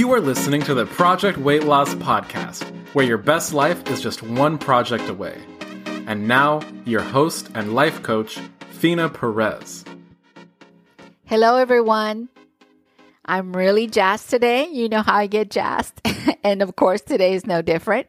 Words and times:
You 0.00 0.10
are 0.14 0.20
listening 0.22 0.62
to 0.62 0.72
the 0.72 0.86
Project 0.86 1.36
Weight 1.36 1.64
Loss 1.64 1.96
Podcast, 1.96 2.64
where 2.94 3.04
your 3.04 3.18
best 3.18 3.52
life 3.52 3.86
is 3.90 4.00
just 4.00 4.22
one 4.22 4.56
project 4.56 5.10
away. 5.10 5.38
And 6.06 6.26
now, 6.26 6.62
your 6.86 7.02
host 7.02 7.50
and 7.54 7.74
life 7.74 8.02
coach, 8.02 8.38
Fina 8.70 9.10
Perez. 9.10 9.84
Hello, 11.26 11.56
everyone. 11.56 12.30
I'm 13.26 13.54
really 13.54 13.86
jazzed 13.88 14.30
today. 14.30 14.68
You 14.68 14.88
know 14.88 15.02
how 15.02 15.16
I 15.16 15.26
get 15.26 15.50
jazzed. 15.50 16.00
and 16.42 16.62
of 16.62 16.76
course, 16.76 17.02
today 17.02 17.34
is 17.34 17.46
no 17.46 17.60
different. 17.60 18.06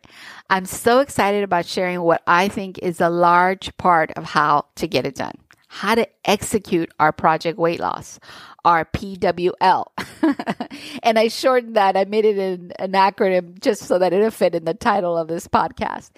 I'm 0.49 0.63
so 0.63 0.99
excited 0.99 1.43
about 1.43 1.65
sharing 1.65 1.99
what 2.03 2.23
I 2.25 2.47
think 2.47 2.77
is 2.77 3.01
a 3.01 3.09
large 3.09 3.75
part 3.75 4.11
of 4.11 4.23
how 4.23 4.67
to 4.75 4.87
get 4.87 5.05
it 5.05 5.15
done, 5.15 5.35
how 5.67 5.95
to 5.95 6.07
execute 6.23 6.89
our 7.01 7.11
project 7.11 7.59
weight 7.59 7.81
loss, 7.81 8.17
our 8.65 8.85
PWL. 8.85 9.85
and 11.03 11.19
I 11.19 11.27
shortened 11.27 11.75
that. 11.75 11.97
I 11.97 12.05
made 12.05 12.25
it 12.25 12.37
an, 12.37 12.71
an 12.79 12.93
acronym 12.93 13.59
just 13.59 13.83
so 13.83 13.99
that 13.99 14.13
it'll 14.13 14.31
fit 14.31 14.55
in 14.55 14.65
the 14.65 14.73
title 14.73 15.17
of 15.17 15.27
this 15.27 15.47
podcast. 15.47 16.11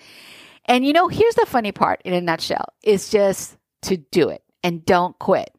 And 0.66 0.86
you 0.86 0.94
know, 0.94 1.08
here's 1.08 1.36
the 1.36 1.46
funny 1.46 1.72
part 1.72 2.02
in 2.06 2.14
a 2.14 2.22
nutshell. 2.22 2.66
It's 2.84 3.10
just 3.10 3.58
to 3.84 3.98
do 3.98 4.30
it 4.30 4.44
and 4.64 4.86
don't 4.86 5.18
quit. 5.20 5.52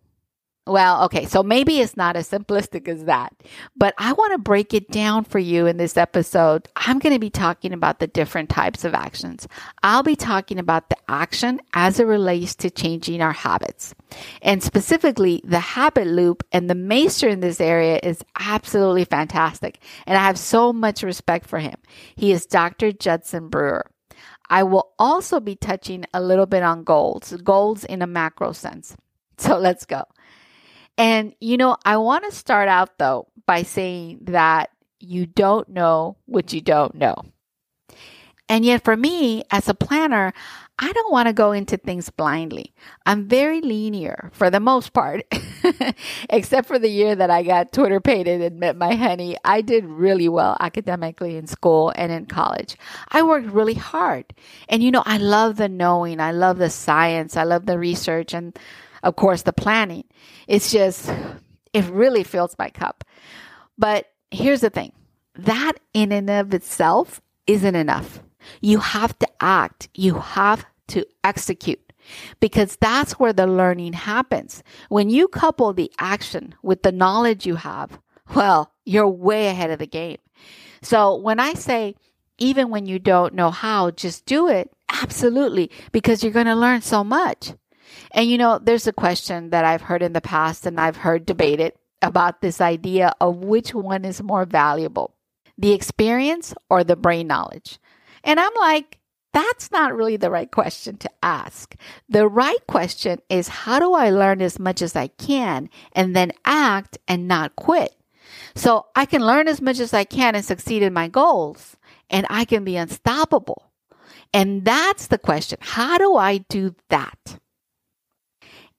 Well, 0.66 1.04
okay, 1.04 1.26
so 1.26 1.42
maybe 1.42 1.80
it's 1.80 1.94
not 1.94 2.16
as 2.16 2.30
simplistic 2.30 2.88
as 2.88 3.04
that, 3.04 3.34
but 3.76 3.92
I 3.98 4.14
want 4.14 4.32
to 4.32 4.38
break 4.38 4.72
it 4.72 4.90
down 4.90 5.24
for 5.24 5.38
you 5.38 5.66
in 5.66 5.76
this 5.76 5.98
episode. 5.98 6.70
I'm 6.74 6.98
going 6.98 7.12
to 7.12 7.20
be 7.20 7.28
talking 7.28 7.74
about 7.74 7.98
the 7.98 8.06
different 8.06 8.48
types 8.48 8.82
of 8.82 8.94
actions. 8.94 9.46
I'll 9.82 10.02
be 10.02 10.16
talking 10.16 10.58
about 10.58 10.88
the 10.88 10.96
action 11.06 11.60
as 11.74 12.00
it 12.00 12.06
relates 12.06 12.54
to 12.56 12.70
changing 12.70 13.20
our 13.20 13.32
habits. 13.32 13.94
And 14.40 14.62
specifically, 14.62 15.42
the 15.44 15.60
habit 15.60 16.06
loop 16.06 16.42
and 16.50 16.70
the 16.70 16.74
maester 16.74 17.28
in 17.28 17.40
this 17.40 17.60
area 17.60 18.00
is 18.02 18.24
absolutely 18.40 19.04
fantastic. 19.04 19.80
And 20.06 20.16
I 20.16 20.22
have 20.22 20.38
so 20.38 20.72
much 20.72 21.02
respect 21.02 21.46
for 21.46 21.58
him. 21.58 21.76
He 22.14 22.32
is 22.32 22.46
Dr. 22.46 22.90
Judson 22.90 23.50
Brewer. 23.50 23.84
I 24.48 24.62
will 24.62 24.92
also 24.98 25.40
be 25.40 25.56
touching 25.56 26.06
a 26.14 26.22
little 26.22 26.46
bit 26.46 26.62
on 26.62 26.84
goals, 26.84 27.34
goals 27.44 27.84
in 27.84 28.00
a 28.00 28.06
macro 28.06 28.52
sense. 28.52 28.96
So 29.36 29.58
let's 29.58 29.84
go. 29.84 30.04
And, 30.96 31.34
you 31.40 31.56
know, 31.56 31.76
I 31.84 31.96
want 31.96 32.24
to 32.24 32.32
start 32.32 32.68
out 32.68 32.98
though 32.98 33.28
by 33.46 33.62
saying 33.62 34.20
that 34.22 34.70
you 35.00 35.26
don't 35.26 35.68
know 35.68 36.16
what 36.26 36.52
you 36.52 36.60
don't 36.60 36.94
know. 36.94 37.16
And 38.48 38.64
yet, 38.64 38.84
for 38.84 38.94
me 38.94 39.42
as 39.50 39.68
a 39.70 39.74
planner, 39.74 40.34
I 40.78 40.92
don't 40.92 41.12
want 41.12 41.28
to 41.28 41.32
go 41.32 41.52
into 41.52 41.76
things 41.76 42.10
blindly. 42.10 42.74
I'm 43.06 43.26
very 43.26 43.60
linear 43.60 44.30
for 44.34 44.50
the 44.50 44.60
most 44.60 44.92
part, 44.92 45.22
except 46.30 46.68
for 46.68 46.78
the 46.78 46.88
year 46.88 47.14
that 47.14 47.30
I 47.30 47.42
got 47.42 47.72
Twitter 47.72 48.00
pated 48.00 48.42
and 48.42 48.60
met 48.60 48.76
my 48.76 48.96
honey. 48.96 49.36
I 49.44 49.62
did 49.62 49.84
really 49.84 50.28
well 50.28 50.56
academically 50.60 51.36
in 51.36 51.46
school 51.46 51.92
and 51.96 52.10
in 52.12 52.26
college. 52.26 52.76
I 53.08 53.22
worked 53.22 53.46
really 53.46 53.74
hard. 53.74 54.34
And 54.68 54.82
you 54.82 54.90
know, 54.90 55.04
I 55.06 55.16
love 55.18 55.56
the 55.56 55.68
knowing, 55.68 56.20
I 56.20 56.32
love 56.32 56.58
the 56.58 56.70
science, 56.70 57.36
I 57.36 57.44
love 57.44 57.66
the 57.66 57.78
research, 57.78 58.34
and 58.34 58.58
of 59.04 59.16
course, 59.16 59.42
the 59.42 59.52
planning. 59.52 60.04
It's 60.48 60.72
just, 60.72 61.12
it 61.72 61.84
really 61.84 62.24
fills 62.24 62.56
my 62.58 62.70
cup. 62.70 63.04
But 63.78 64.06
here's 64.30 64.62
the 64.62 64.70
thing 64.70 64.92
that 65.36 65.74
in 65.92 66.10
and 66.12 66.30
of 66.30 66.54
itself 66.54 67.20
isn't 67.46 67.74
enough. 67.74 68.20
You 68.60 68.78
have 68.78 69.18
to 69.20 69.28
act, 69.40 69.88
you 69.94 70.14
have 70.14 70.64
to 70.88 71.06
execute 71.22 71.80
because 72.40 72.76
that's 72.76 73.12
where 73.12 73.32
the 73.32 73.46
learning 73.46 73.94
happens. 73.94 74.62
When 74.88 75.10
you 75.10 75.28
couple 75.28 75.72
the 75.72 75.90
action 75.98 76.54
with 76.62 76.82
the 76.82 76.92
knowledge 76.92 77.46
you 77.46 77.56
have, 77.56 77.98
well, 78.34 78.72
you're 78.84 79.08
way 79.08 79.48
ahead 79.48 79.70
of 79.70 79.78
the 79.78 79.86
game. 79.86 80.18
So 80.82 81.16
when 81.16 81.40
I 81.40 81.54
say, 81.54 81.94
even 82.38 82.70
when 82.70 82.86
you 82.86 82.98
don't 82.98 83.34
know 83.34 83.50
how, 83.50 83.90
just 83.90 84.26
do 84.26 84.48
it. 84.48 84.70
Absolutely. 84.90 85.70
Because 85.92 86.22
you're 86.22 86.32
going 86.32 86.46
to 86.46 86.54
learn 86.54 86.82
so 86.82 87.02
much. 87.02 87.54
And 88.14 88.30
you 88.30 88.38
know, 88.38 88.58
there's 88.58 88.86
a 88.86 88.92
question 88.92 89.50
that 89.50 89.64
I've 89.64 89.82
heard 89.82 90.02
in 90.02 90.12
the 90.12 90.20
past 90.20 90.66
and 90.66 90.80
I've 90.80 90.96
heard 90.96 91.26
debated 91.26 91.72
about 92.00 92.40
this 92.40 92.60
idea 92.60 93.12
of 93.20 93.38
which 93.38 93.74
one 93.74 94.04
is 94.04 94.22
more 94.22 94.44
valuable, 94.44 95.14
the 95.58 95.72
experience 95.72 96.54
or 96.70 96.84
the 96.84 96.94
brain 96.94 97.26
knowledge. 97.26 97.78
And 98.22 98.38
I'm 98.38 98.54
like, 98.54 98.98
that's 99.32 99.72
not 99.72 99.96
really 99.96 100.16
the 100.16 100.30
right 100.30 100.50
question 100.50 100.96
to 100.98 101.10
ask. 101.24 101.74
The 102.08 102.28
right 102.28 102.64
question 102.68 103.18
is 103.28 103.48
how 103.48 103.80
do 103.80 103.92
I 103.94 104.10
learn 104.10 104.40
as 104.40 104.60
much 104.60 104.80
as 104.80 104.94
I 104.94 105.08
can 105.08 105.68
and 105.92 106.14
then 106.14 106.30
act 106.44 106.98
and 107.08 107.26
not 107.26 107.56
quit? 107.56 107.96
So 108.54 108.86
I 108.94 109.06
can 109.06 109.26
learn 109.26 109.48
as 109.48 109.60
much 109.60 109.80
as 109.80 109.92
I 109.92 110.04
can 110.04 110.36
and 110.36 110.44
succeed 110.44 110.84
in 110.84 110.92
my 110.92 111.08
goals 111.08 111.76
and 112.08 112.28
I 112.30 112.44
can 112.44 112.62
be 112.62 112.76
unstoppable. 112.76 113.72
And 114.32 114.64
that's 114.64 115.08
the 115.08 115.18
question. 115.18 115.58
How 115.60 115.98
do 115.98 116.14
I 116.14 116.38
do 116.38 116.76
that? 116.90 117.40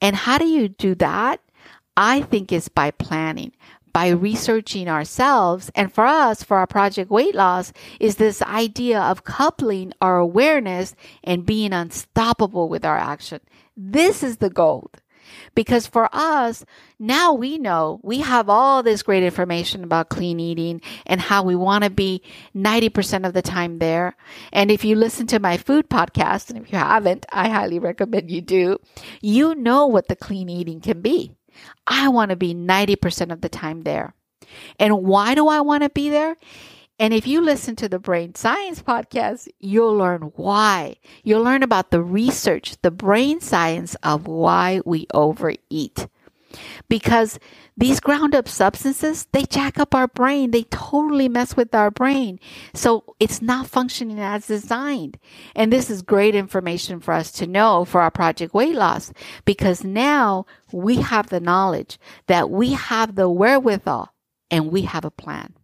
And 0.02 0.16
how 0.16 0.38
do 0.38 0.46
you 0.46 0.70
do 0.70 0.96
that? 0.96 1.42
I 1.98 2.22
think 2.22 2.52
is 2.52 2.68
by 2.68 2.92
planning, 2.92 3.54
by 3.94 4.10
researching 4.10 4.90
ourselves. 4.90 5.72
And 5.76 5.92
for 5.94 6.06
us, 6.06 6.44
for 6.44 6.58
our 6.58 6.68
project 6.68 7.10
weight 7.10 7.36
loss, 7.36 7.72
is 8.00 8.18
this 8.18 8.42
idea 8.42 9.00
of 9.02 9.24
coupling 9.24 9.94
our 10.02 10.18
awareness 10.18 10.96
and 11.24 11.46
being 11.46 11.72
unstoppable 11.72 12.68
with 12.68 12.84
our 12.84 12.98
action. 12.98 13.40
This 13.78 14.24
is 14.24 14.38
the 14.38 14.50
gold. 14.50 15.02
Because 15.54 15.88
for 15.88 16.10
us, 16.14 16.66
now 17.00 17.34
we 17.34 17.58
know 17.58 18.00
we 18.04 18.20
have 18.20 18.50
all 18.50 18.84
this 18.84 19.04
great 19.04 19.24
information 19.24 19.84
about 19.84 20.10
clean 20.10 20.40
eating 20.40 20.82
and 21.06 21.22
how 21.22 21.44
we 21.44 21.56
want 21.56 21.84
to 21.84 21.90
be 21.90 22.22
90% 22.56 23.26
of 23.26 23.34
the 23.34 23.42
time 23.42 23.80
there. 23.80 24.16
And 24.52 24.72
if 24.72 24.86
you 24.86 24.96
listen 24.96 25.28
to 25.28 25.40
my 25.40 25.58
food 25.58 25.90
podcast, 25.90 26.50
and 26.50 26.58
if 26.60 26.72
you 26.72 26.78
haven't, 26.78 27.26
I 27.32 27.50
highly 27.50 27.80
recommend 27.80 28.32
you 28.32 28.42
do, 28.42 28.78
you 29.22 29.56
know 29.56 29.88
what 29.88 30.08
the 30.08 30.16
clean 30.16 30.50
eating 30.50 30.82
can 30.82 31.02
be. 31.02 31.32
I 31.88 32.10
want 32.10 32.30
to 32.30 32.36
be 32.36 32.54
90% 32.54 33.32
of 33.32 33.42
the 33.42 33.50
time 33.50 33.84
there. 33.84 34.14
And 34.80 35.04
why 35.04 35.36
do 35.36 35.48
I 35.48 35.62
want 35.62 35.84
to 35.84 35.90
be 35.90 36.10
there? 36.10 36.38
And 36.98 37.14
if 37.14 37.28
you 37.28 37.42
listen 37.42 37.76
to 37.78 37.90
the 37.90 38.00
Brain 38.00 38.36
Science 38.36 38.82
podcast, 38.82 39.50
you'll 39.60 39.98
learn 39.98 40.32
why. 40.36 40.96
You'll 41.24 41.44
learn 41.44 41.62
about 41.62 41.92
the 41.92 42.02
research, 42.02 42.76
the 42.82 42.92
brain 42.92 43.42
science 43.42 43.96
of 44.02 44.28
why 44.28 44.82
we 44.86 45.08
overeat. 45.14 46.08
Because 46.88 47.38
these 47.76 48.00
ground 48.00 48.34
up 48.34 48.48
substances, 48.48 49.28
they 49.34 49.44
jack 49.44 49.78
up 49.78 49.94
our 49.94 50.08
brain. 50.08 50.52
They 50.52 50.64
totally 50.64 51.28
mess 51.28 51.58
with 51.58 51.76
our 51.76 51.92
brain. 51.92 52.40
So 52.74 53.16
it's 53.20 53.42
not 53.42 53.68
functioning 53.68 54.22
as 54.22 54.48
designed. 54.48 55.20
And 55.54 55.74
this 55.74 55.90
is 55.90 56.02
great 56.02 56.34
information 56.34 57.02
for 57.02 57.14
us 57.14 57.30
to 57.34 57.48
know 57.48 57.84
for 57.84 58.00
our 58.00 58.12
project 58.12 58.54
weight 58.54 58.76
loss 58.76 59.12
because 59.44 59.84
now 59.84 60.46
we 60.72 60.98
have 60.98 61.28
the 61.28 61.42
knowledge 61.42 62.00
that 62.28 62.50
we 62.50 62.72
have 62.72 63.16
the 63.16 63.30
wherewithal 63.30 64.14
and 64.50 64.72
we 64.72 64.84
have 64.84 65.04
a 65.04 65.12
plan. 65.12 65.56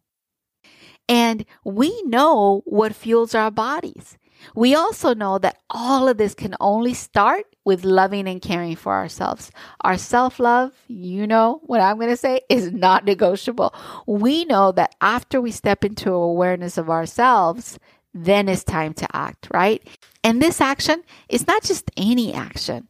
And 1.12 1.46
we 1.66 2.02
know 2.04 2.62
what 2.64 2.96
fuels 2.96 3.36
our 3.36 3.52
bodies. 3.52 4.18
We 4.56 4.76
also 4.76 5.14
know 5.14 5.40
that 5.40 5.58
all 5.70 6.08
of 6.08 6.18
this 6.18 6.34
can 6.34 6.56
only 6.62 6.94
start 6.94 7.44
with 7.66 7.84
loving 7.84 8.30
and 8.30 8.42
caring 8.42 8.78
for 8.78 8.94
ourselves. 8.94 9.52
Our 9.82 9.98
self 9.98 10.40
love, 10.40 10.72
you 10.88 11.28
know 11.28 11.60
what 11.64 11.82
I'm 11.82 11.98
going 11.98 12.12
to 12.12 12.16
say, 12.16 12.40
is 12.48 12.72
not 12.72 13.04
negotiable. 13.04 13.76
We 14.08 14.46
know 14.46 14.72
that 14.72 14.96
after 15.02 15.42
we 15.42 15.52
step 15.52 15.84
into 15.84 16.14
awareness 16.14 16.78
of 16.78 16.90
ourselves, 16.90 17.78
then 18.14 18.48
it's 18.48 18.64
time 18.64 18.94
to 18.94 19.08
act, 19.14 19.50
right? 19.54 19.86
And 20.24 20.42
this 20.42 20.62
action 20.62 21.04
is 21.28 21.46
not 21.46 21.64
just 21.64 21.92
any 21.98 22.34
action, 22.34 22.88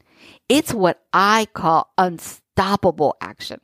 it's 0.48 0.76
what 0.76 1.02
I 1.12 1.48
call 1.56 1.92
unstoppable 1.98 3.16
action. 3.20 3.62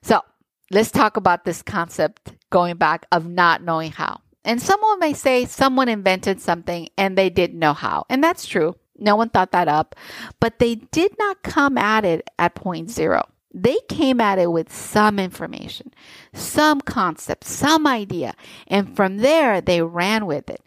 So 0.00 0.22
let's 0.72 0.90
talk 0.90 1.16
about 1.16 1.44
this 1.44 1.62
concept 1.62 2.32
going 2.50 2.76
back 2.76 3.06
of 3.12 3.28
not 3.28 3.62
knowing 3.62 3.92
how. 3.92 4.20
And 4.44 4.60
someone 4.60 4.98
may 4.98 5.12
say 5.12 5.44
someone 5.44 5.88
invented 5.88 6.40
something 6.40 6.88
and 6.98 7.16
they 7.16 7.30
didn't 7.30 7.58
know 7.58 7.74
how. 7.74 8.06
And 8.08 8.24
that's 8.24 8.46
true. 8.46 8.74
No 8.98 9.14
one 9.14 9.28
thought 9.28 9.52
that 9.52 9.68
up. 9.68 9.94
But 10.40 10.58
they 10.58 10.76
did 10.76 11.16
not 11.18 11.42
come 11.42 11.78
at 11.78 12.04
it 12.04 12.28
at 12.38 12.54
point 12.54 12.90
zero. 12.90 13.28
They 13.54 13.78
came 13.88 14.20
at 14.20 14.38
it 14.38 14.50
with 14.50 14.72
some 14.72 15.18
information, 15.18 15.92
some 16.32 16.80
concept, 16.80 17.44
some 17.44 17.86
idea. 17.86 18.34
And 18.66 18.96
from 18.96 19.18
there, 19.18 19.60
they 19.60 19.82
ran 19.82 20.24
with 20.24 20.48
it. 20.48 20.62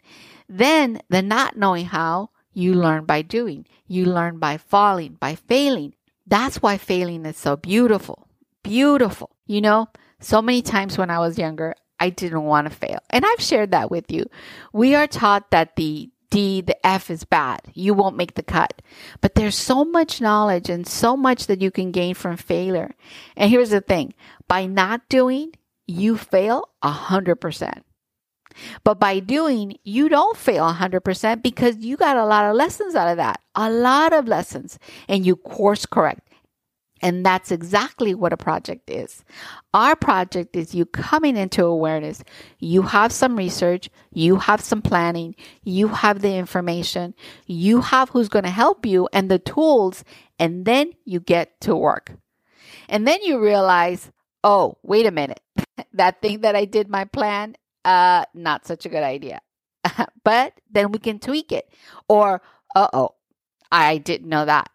Then 0.48 1.02
the 1.08 1.20
not 1.20 1.56
knowing 1.56 1.86
how, 1.86 2.30
you 2.52 2.74
learn 2.74 3.04
by 3.04 3.22
doing. 3.22 3.66
You 3.88 4.06
learn 4.06 4.38
by 4.38 4.56
falling, 4.56 5.14
by 5.14 5.34
failing. 5.34 5.94
That's 6.26 6.62
why 6.62 6.78
failing 6.78 7.26
is 7.26 7.36
so 7.36 7.56
beautiful. 7.56 8.28
Beautiful. 8.62 9.35
You 9.46 9.60
know, 9.60 9.88
so 10.20 10.42
many 10.42 10.62
times 10.62 10.98
when 10.98 11.10
I 11.10 11.18
was 11.18 11.38
younger, 11.38 11.74
I 11.98 12.10
didn't 12.10 12.42
want 12.42 12.68
to 12.68 12.74
fail. 12.74 12.98
And 13.10 13.24
I've 13.24 13.40
shared 13.40 13.70
that 13.70 13.90
with 13.90 14.10
you. 14.10 14.26
We 14.72 14.94
are 14.94 15.06
taught 15.06 15.50
that 15.50 15.76
the 15.76 16.10
D, 16.30 16.60
the 16.60 16.86
F 16.86 17.10
is 17.10 17.24
bad. 17.24 17.60
You 17.72 17.94
won't 17.94 18.16
make 18.16 18.34
the 18.34 18.42
cut. 18.42 18.82
But 19.20 19.34
there's 19.34 19.56
so 19.56 19.84
much 19.84 20.20
knowledge 20.20 20.68
and 20.68 20.86
so 20.86 21.16
much 21.16 21.46
that 21.46 21.62
you 21.62 21.70
can 21.70 21.92
gain 21.92 22.14
from 22.14 22.36
failure. 22.36 22.94
And 23.36 23.50
here's 23.50 23.70
the 23.70 23.80
thing 23.80 24.14
by 24.48 24.66
not 24.66 25.08
doing, 25.08 25.52
you 25.86 26.16
fail 26.16 26.68
100%. 26.82 27.82
But 28.84 28.98
by 28.98 29.20
doing, 29.20 29.78
you 29.84 30.08
don't 30.08 30.36
fail 30.36 30.72
100% 30.72 31.42
because 31.42 31.76
you 31.76 31.96
got 31.96 32.16
a 32.16 32.24
lot 32.24 32.46
of 32.46 32.56
lessons 32.56 32.94
out 32.94 33.08
of 33.08 33.18
that, 33.18 33.40
a 33.54 33.70
lot 33.70 34.12
of 34.12 34.26
lessons, 34.26 34.78
and 35.08 35.26
you 35.26 35.36
course 35.36 35.84
correct. 35.86 36.25
And 37.02 37.26
that's 37.26 37.50
exactly 37.50 38.14
what 38.14 38.32
a 38.32 38.36
project 38.38 38.88
is. 38.88 39.22
Our 39.74 39.94
project 39.94 40.56
is 40.56 40.74
you 40.74 40.86
coming 40.86 41.36
into 41.36 41.64
awareness. 41.64 42.22
You 42.58 42.82
have 42.82 43.12
some 43.12 43.36
research, 43.36 43.90
you 44.12 44.36
have 44.36 44.62
some 44.62 44.80
planning, 44.80 45.34
you 45.62 45.88
have 45.88 46.22
the 46.22 46.34
information, 46.34 47.14
you 47.46 47.82
have 47.82 48.10
who's 48.10 48.28
going 48.30 48.44
to 48.44 48.50
help 48.50 48.86
you 48.86 49.08
and 49.12 49.30
the 49.30 49.38
tools, 49.38 50.04
and 50.38 50.64
then 50.64 50.92
you 51.04 51.20
get 51.20 51.60
to 51.62 51.76
work. 51.76 52.12
And 52.88 53.06
then 53.06 53.22
you 53.22 53.40
realize, 53.40 54.10
oh, 54.42 54.78
wait 54.82 55.06
a 55.06 55.10
minute. 55.10 55.40
that 55.92 56.22
thing 56.22 56.40
that 56.40 56.56
I 56.56 56.64
did 56.64 56.88
my 56.88 57.04
plan, 57.04 57.56
uh, 57.84 58.24
not 58.32 58.66
such 58.66 58.86
a 58.86 58.88
good 58.88 59.02
idea. 59.02 59.40
but 60.24 60.54
then 60.70 60.92
we 60.92 60.98
can 60.98 61.18
tweak 61.18 61.52
it. 61.52 61.68
Or, 62.08 62.40
uh 62.74 62.88
oh, 62.92 63.10
I 63.70 63.98
didn't 63.98 64.28
know 64.28 64.44
that. 64.46 64.70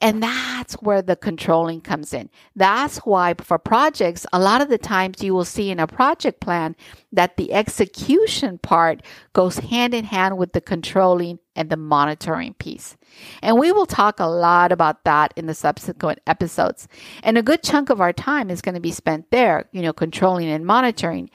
And 0.00 0.22
that's 0.22 0.74
where 0.74 1.02
the 1.02 1.16
controlling 1.16 1.80
comes 1.80 2.12
in. 2.12 2.30
That's 2.56 2.98
why 2.98 3.34
for 3.34 3.58
projects, 3.58 4.26
a 4.32 4.38
lot 4.38 4.60
of 4.60 4.68
the 4.68 4.78
times 4.78 5.22
you 5.22 5.34
will 5.34 5.44
see 5.44 5.70
in 5.70 5.80
a 5.80 5.86
project 5.86 6.40
plan 6.40 6.76
that 7.12 7.36
the 7.36 7.52
execution 7.52 8.58
part 8.58 9.02
goes 9.32 9.58
hand 9.58 9.94
in 9.94 10.04
hand 10.04 10.36
with 10.36 10.52
the 10.52 10.60
controlling 10.60 11.38
and 11.56 11.70
the 11.70 11.76
monitoring 11.76 12.54
piece. 12.54 12.96
And 13.42 13.58
we 13.58 13.70
will 13.70 13.86
talk 13.86 14.18
a 14.18 14.26
lot 14.26 14.72
about 14.72 15.04
that 15.04 15.32
in 15.36 15.46
the 15.46 15.54
subsequent 15.54 16.20
episodes. 16.26 16.88
And 17.22 17.38
a 17.38 17.42
good 17.42 17.62
chunk 17.62 17.90
of 17.90 18.00
our 18.00 18.12
time 18.12 18.50
is 18.50 18.60
going 18.60 18.74
to 18.74 18.80
be 18.80 18.90
spent 18.90 19.30
there, 19.30 19.68
you 19.72 19.82
know, 19.82 19.92
controlling 19.92 20.48
and 20.48 20.66
monitoring. 20.66 21.30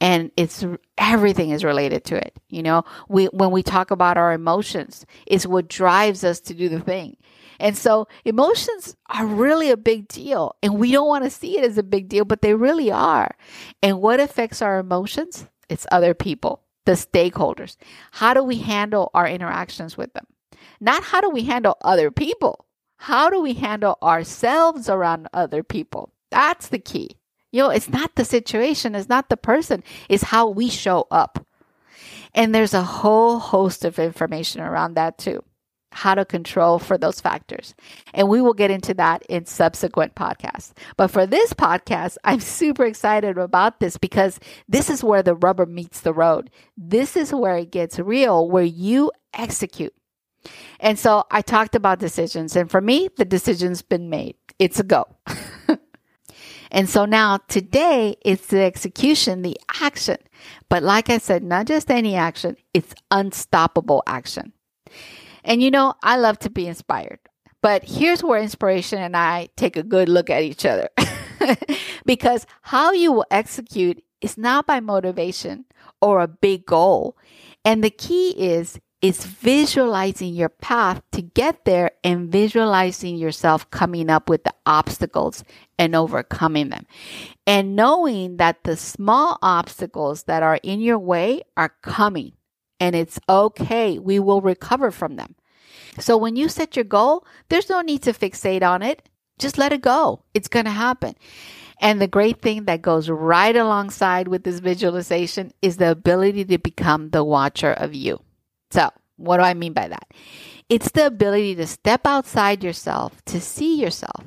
And 0.00 0.30
it's 0.36 0.64
everything 0.98 1.50
is 1.50 1.64
related 1.64 2.04
to 2.04 2.16
it. 2.16 2.38
You 2.48 2.62
know, 2.62 2.84
we 3.08 3.26
when 3.26 3.50
we 3.50 3.62
talk 3.62 3.90
about 3.90 4.18
our 4.18 4.32
emotions, 4.32 5.06
it's 5.26 5.46
what 5.46 5.68
drives 5.68 6.24
us 6.24 6.40
to 6.40 6.54
do 6.54 6.68
the 6.68 6.80
thing. 6.80 7.16
And 7.62 7.78
so 7.78 8.08
emotions 8.24 8.96
are 9.08 9.24
really 9.24 9.70
a 9.70 9.76
big 9.76 10.08
deal. 10.08 10.56
And 10.64 10.80
we 10.80 10.90
don't 10.90 11.06
want 11.06 11.22
to 11.22 11.30
see 11.30 11.56
it 11.56 11.64
as 11.64 11.78
a 11.78 11.84
big 11.84 12.08
deal, 12.08 12.24
but 12.24 12.42
they 12.42 12.54
really 12.54 12.90
are. 12.90 13.36
And 13.80 14.00
what 14.00 14.18
affects 14.18 14.60
our 14.60 14.80
emotions? 14.80 15.46
It's 15.68 15.86
other 15.92 16.12
people, 16.12 16.64
the 16.86 16.92
stakeholders. 16.92 17.76
How 18.10 18.34
do 18.34 18.42
we 18.42 18.58
handle 18.58 19.12
our 19.14 19.28
interactions 19.28 19.96
with 19.96 20.12
them? 20.12 20.26
Not 20.80 21.04
how 21.04 21.20
do 21.20 21.30
we 21.30 21.44
handle 21.44 21.76
other 21.82 22.10
people? 22.10 22.66
How 22.96 23.30
do 23.30 23.40
we 23.40 23.54
handle 23.54 23.96
ourselves 24.02 24.88
around 24.88 25.28
other 25.32 25.62
people? 25.62 26.12
That's 26.32 26.66
the 26.66 26.80
key. 26.80 27.16
You 27.52 27.62
know, 27.62 27.70
it's 27.70 27.88
not 27.88 28.16
the 28.16 28.24
situation, 28.24 28.96
it's 28.96 29.08
not 29.08 29.28
the 29.28 29.36
person, 29.36 29.84
it's 30.08 30.24
how 30.24 30.48
we 30.48 30.68
show 30.68 31.06
up. 31.12 31.46
And 32.34 32.52
there's 32.52 32.74
a 32.74 32.82
whole 32.82 33.38
host 33.38 33.84
of 33.84 34.00
information 34.00 34.62
around 34.62 34.94
that 34.94 35.16
too 35.16 35.44
how 35.92 36.14
to 36.14 36.24
control 36.24 36.78
for 36.78 36.96
those 36.96 37.20
factors. 37.20 37.74
And 38.14 38.28
we 38.28 38.40
will 38.40 38.54
get 38.54 38.70
into 38.70 38.94
that 38.94 39.22
in 39.28 39.46
subsequent 39.46 40.14
podcasts. 40.14 40.72
But 40.96 41.08
for 41.08 41.26
this 41.26 41.52
podcast, 41.52 42.16
I'm 42.24 42.40
super 42.40 42.84
excited 42.84 43.38
about 43.38 43.80
this 43.80 43.96
because 43.98 44.40
this 44.68 44.90
is 44.90 45.04
where 45.04 45.22
the 45.22 45.34
rubber 45.34 45.66
meets 45.66 46.00
the 46.00 46.14
road. 46.14 46.50
This 46.76 47.16
is 47.16 47.32
where 47.32 47.56
it 47.56 47.70
gets 47.70 47.98
real, 47.98 48.48
where 48.48 48.64
you 48.64 49.12
execute. 49.34 49.94
And 50.80 50.98
so 50.98 51.24
I 51.30 51.42
talked 51.42 51.74
about 51.74 51.98
decisions. 51.98 52.56
And 52.56 52.70
for 52.70 52.80
me, 52.80 53.08
the 53.16 53.24
decision's 53.24 53.82
been 53.82 54.10
made. 54.10 54.36
It's 54.58 54.80
a 54.80 54.84
go. 54.84 55.06
and 56.70 56.88
so 56.88 57.04
now 57.04 57.38
today, 57.48 58.16
it's 58.22 58.46
the 58.46 58.62
execution, 58.62 59.42
the 59.42 59.58
action. 59.80 60.18
But 60.68 60.82
like 60.82 61.10
I 61.10 61.18
said, 61.18 61.42
not 61.42 61.66
just 61.66 61.90
any 61.90 62.16
action, 62.16 62.56
it's 62.74 62.94
unstoppable 63.10 64.02
action. 64.06 64.52
And 65.44 65.62
you 65.62 65.70
know, 65.70 65.94
I 66.02 66.16
love 66.16 66.38
to 66.40 66.50
be 66.50 66.66
inspired. 66.66 67.18
But 67.62 67.84
here's 67.84 68.22
where 68.22 68.40
inspiration 68.40 68.98
and 68.98 69.16
I 69.16 69.48
take 69.56 69.76
a 69.76 69.82
good 69.82 70.08
look 70.08 70.30
at 70.30 70.42
each 70.42 70.66
other. 70.66 70.88
because 72.06 72.46
how 72.62 72.92
you 72.92 73.12
will 73.12 73.26
execute 73.30 74.02
is 74.20 74.36
not 74.36 74.66
by 74.66 74.80
motivation 74.80 75.64
or 76.00 76.20
a 76.20 76.28
big 76.28 76.66
goal. 76.66 77.16
And 77.64 77.82
the 77.82 77.90
key 77.90 78.30
is 78.30 78.80
is 79.00 79.26
visualizing 79.26 80.32
your 80.32 80.48
path 80.48 81.02
to 81.10 81.20
get 81.20 81.64
there 81.64 81.90
and 82.04 82.30
visualizing 82.30 83.16
yourself 83.16 83.68
coming 83.70 84.08
up 84.08 84.30
with 84.30 84.44
the 84.44 84.54
obstacles 84.64 85.42
and 85.76 85.96
overcoming 85.96 86.68
them. 86.68 86.86
And 87.44 87.74
knowing 87.74 88.36
that 88.36 88.62
the 88.62 88.76
small 88.76 89.38
obstacles 89.42 90.22
that 90.24 90.44
are 90.44 90.60
in 90.62 90.80
your 90.80 91.00
way 91.00 91.42
are 91.56 91.74
coming 91.82 92.34
and 92.82 92.96
it's 92.96 93.20
okay. 93.28 94.00
We 94.00 94.18
will 94.18 94.40
recover 94.40 94.90
from 94.90 95.14
them. 95.14 95.36
So 96.00 96.16
when 96.16 96.34
you 96.34 96.48
set 96.48 96.74
your 96.74 96.84
goal, 96.84 97.24
there's 97.48 97.68
no 97.68 97.80
need 97.80 98.02
to 98.02 98.12
fixate 98.12 98.64
on 98.64 98.82
it. 98.82 99.08
Just 99.38 99.56
let 99.56 99.72
it 99.72 99.82
go. 99.82 100.24
It's 100.34 100.48
going 100.48 100.64
to 100.64 100.72
happen. 100.72 101.14
And 101.80 102.00
the 102.00 102.08
great 102.08 102.42
thing 102.42 102.64
that 102.64 102.82
goes 102.82 103.08
right 103.08 103.54
alongside 103.54 104.26
with 104.26 104.42
this 104.42 104.58
visualization 104.58 105.52
is 105.62 105.76
the 105.76 105.92
ability 105.92 106.44
to 106.46 106.58
become 106.58 107.10
the 107.10 107.22
watcher 107.22 107.72
of 107.72 107.94
you. 107.94 108.18
So, 108.72 108.90
what 109.16 109.36
do 109.36 109.44
I 109.44 109.54
mean 109.54 109.74
by 109.74 109.86
that? 109.86 110.08
It's 110.68 110.90
the 110.90 111.06
ability 111.06 111.54
to 111.56 111.68
step 111.68 112.04
outside 112.04 112.64
yourself, 112.64 113.24
to 113.26 113.40
see 113.40 113.80
yourself. 113.80 114.24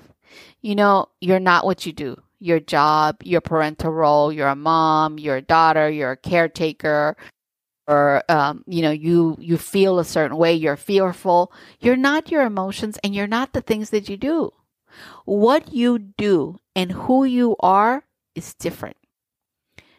You 0.62 0.76
know, 0.76 1.08
you're 1.20 1.42
not 1.42 1.66
what 1.66 1.86
you 1.86 1.92
do. 1.92 2.16
Your 2.40 2.62
job, 2.62 3.18
your 3.22 3.42
parental 3.42 3.92
role, 3.92 4.32
you're 4.32 4.48
a 4.48 4.56
mom, 4.56 5.20
you're 5.20 5.38
a 5.38 5.42
daughter, 5.42 5.90
you're 5.90 6.12
a 6.12 6.18
caretaker, 6.18 7.18
or 7.88 8.24
um, 8.30 8.64
you 8.68 8.82
know 8.82 8.92
you 8.92 9.36
you 9.40 9.58
feel 9.58 10.00
a 10.00 10.06
certain 10.06 10.38
way 10.38 10.54
you're 10.54 10.76
fearful 10.76 11.52
you're 11.80 11.96
not 11.96 12.32
your 12.32 12.44
emotions 12.44 12.98
and 13.04 13.14
you're 13.14 13.28
not 13.28 13.54
the 13.54 13.62
things 13.62 13.90
that 13.92 14.10
you 14.10 14.18
do. 14.18 14.52
What 15.26 15.74
you 15.74 16.00
do 16.00 16.58
and 16.76 16.92
who 16.92 17.26
you 17.26 17.56
are 17.60 18.06
is 18.34 18.54
different. 18.54 18.98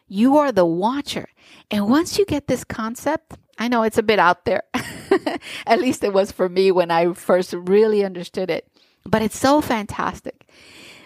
You 0.09 0.38
are 0.38 0.53
the 0.53 0.65
watcher. 0.65 1.29
And 1.71 1.91
once 1.91 2.19
you 2.19 2.25
get 2.25 2.47
this 2.47 2.65
concept 2.65 3.37
i 3.59 3.69
know 3.69 3.83
it's 3.85 3.99
a 3.99 4.03
bit 4.03 4.19
out 4.19 4.44
there. 4.44 4.62
At 5.67 5.81
least 5.81 6.05
it 6.05 6.12
was 6.12 6.31
for 6.31 6.49
me 6.49 6.71
when 6.71 6.91
i 6.91 7.12
first 7.12 7.53
really 7.55 8.05
understood 8.05 8.50
it. 8.50 8.69
But 9.05 9.23
it's 9.23 9.38
so 9.38 9.61
fantastic. 9.61 10.47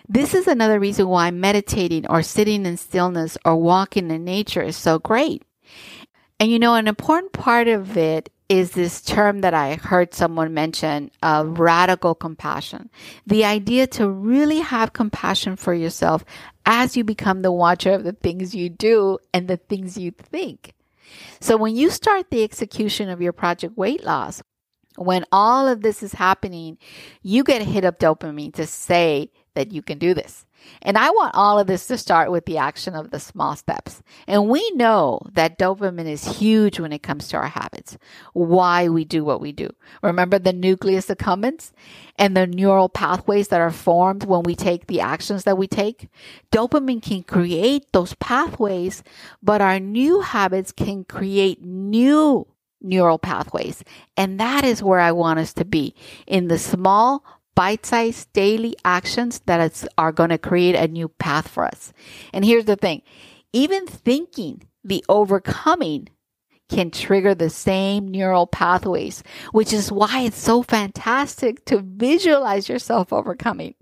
This 0.09 0.35
is 0.35 0.49
another 0.49 0.81
reason 0.81 1.07
why 1.07 1.31
meditating 1.31 2.09
or 2.09 2.23
sitting 2.23 2.67
in 2.67 2.77
stillness 2.77 3.39
or 3.45 3.55
walking 3.55 4.11
in 4.11 4.25
nature 4.25 4.63
is 4.63 4.77
so 4.77 4.99
great 4.99 5.45
and 6.41 6.51
you 6.51 6.59
know, 6.59 6.75
an 6.75 6.89
important 6.89 7.33
part 7.33 7.69
of 7.69 7.99
it 7.99 8.31
is 8.49 8.73
this 8.73 9.01
term 9.03 9.43
that 9.43 9.55
I 9.55 9.77
heard 9.77 10.13
someone 10.15 10.53
mention 10.55 11.11
of 11.23 11.61
radical 11.61 12.17
compassion. 12.17 12.91
The 13.27 13.45
idea 13.45 13.87
to 13.89 14.09
really 14.09 14.59
have 14.59 14.93
compassion 14.93 15.55
for 15.55 15.73
yourself 15.73 16.25
as 16.67 16.97
you 16.97 17.05
become 17.05 17.43
the 17.43 17.53
watcher 17.53 17.93
of 17.93 18.05
the 18.05 18.13
things 18.13 18.55
you 18.55 18.69
do 18.71 19.19
and 19.33 19.47
the 19.47 19.59
things 19.59 19.97
you 19.97 20.11
think. 20.11 20.73
So 21.41 21.57
when 21.57 21.77
you 21.77 21.91
start 21.91 22.31
the 22.31 22.43
execution 22.43 23.09
of 23.09 23.21
your 23.21 23.33
project 23.33 23.77
weight 23.77 24.03
loss, 24.03 24.43
when 24.97 25.25
all 25.31 25.69
of 25.69 25.83
this 25.83 26.03
is 26.03 26.13
happening, 26.13 26.79
you 27.23 27.45
get 27.45 27.63
a 27.63 27.65
hit 27.65 27.85
of 27.85 27.99
dopamine 27.99 28.55
to 28.55 28.67
say 28.67 29.31
that 29.55 29.73
you 29.73 29.83
can 29.83 29.99
do 29.99 30.15
this. 30.15 30.45
And 30.83 30.97
I 30.97 31.11
want 31.11 31.35
all 31.35 31.59
of 31.59 31.67
this 31.67 31.87
to 31.87 31.99
start 31.99 32.31
with 32.31 32.47
the 32.47 32.59
action 32.59 32.95
of 32.95 33.11
the 33.11 33.21
small 33.21 33.57
steps. 33.57 34.03
And 34.27 34.49
we 34.49 34.69
know 34.73 35.21
that 35.33 35.59
dopamine 35.59 36.07
is 36.07 36.39
huge 36.39 36.81
when 36.81 36.93
it 36.93 37.03
comes 37.03 37.29
to 37.29 37.37
our 37.37 37.49
habits, 37.49 37.99
why 38.33 38.89
we 38.89 39.05
do 39.05 39.25
what 39.25 39.41
we 39.41 39.53
do. 39.53 39.69
Remember 40.03 40.39
the 40.39 40.53
nucleus 40.53 41.07
accumbens 41.07 41.73
and 42.17 42.37
the 42.37 42.47
neural 42.47 42.89
pathways 42.89 43.49
that 43.49 43.61
are 43.61 43.71
formed 43.71 44.25
when 44.25 44.43
we 44.43 44.55
take 44.55 44.87
the 44.87 45.01
actions 45.01 45.45
that 45.45 45.59
we 45.59 45.67
take? 45.67 46.09
Dopamine 46.53 47.03
can 47.03 47.23
create 47.23 47.93
those 47.93 48.15
pathways, 48.15 49.03
but 49.43 49.61
our 49.61 49.79
new 49.79 50.21
habits 50.21 50.73
can 50.73 51.05
create 51.05 51.63
new 51.65 52.47
neural 52.81 53.19
pathways. 53.19 53.85
And 54.17 54.41
that 54.41 54.65
is 54.65 54.83
where 54.83 55.01
I 55.01 55.13
want 55.13 55.39
us 55.39 55.53
to 55.55 55.65
be 55.65 55.95
in 56.27 56.49
the 56.49 56.59
small 56.59 57.25
bite 57.55 57.87
sized 57.87 58.33
daily 58.33 58.75
actions 58.85 59.41
that 59.47 59.85
are 59.99 60.13
going 60.13 60.31
to 60.31 60.39
create 60.39 60.75
a 60.75 60.89
new 60.89 61.09
path 61.09 61.49
for 61.49 61.65
us. 61.65 61.93
And 62.33 62.45
here's 62.45 62.65
the 62.65 62.77
thing 62.77 63.03
even 63.53 63.87
thinking 63.87 64.63
the 64.85 65.05
overcoming 65.09 66.09
can 66.69 66.91
trigger 66.91 67.35
the 67.35 67.51
same 67.51 68.09
neural 68.09 68.47
pathways, 68.47 69.23
which 69.53 69.73
is 69.73 69.91
why 69.91 70.21
it's 70.21 70.39
so 70.39 70.63
fantastic 70.63 71.65
to 71.65 71.81
visualize 71.81 72.69
yourself 72.69 73.13
overcoming. 73.13 73.75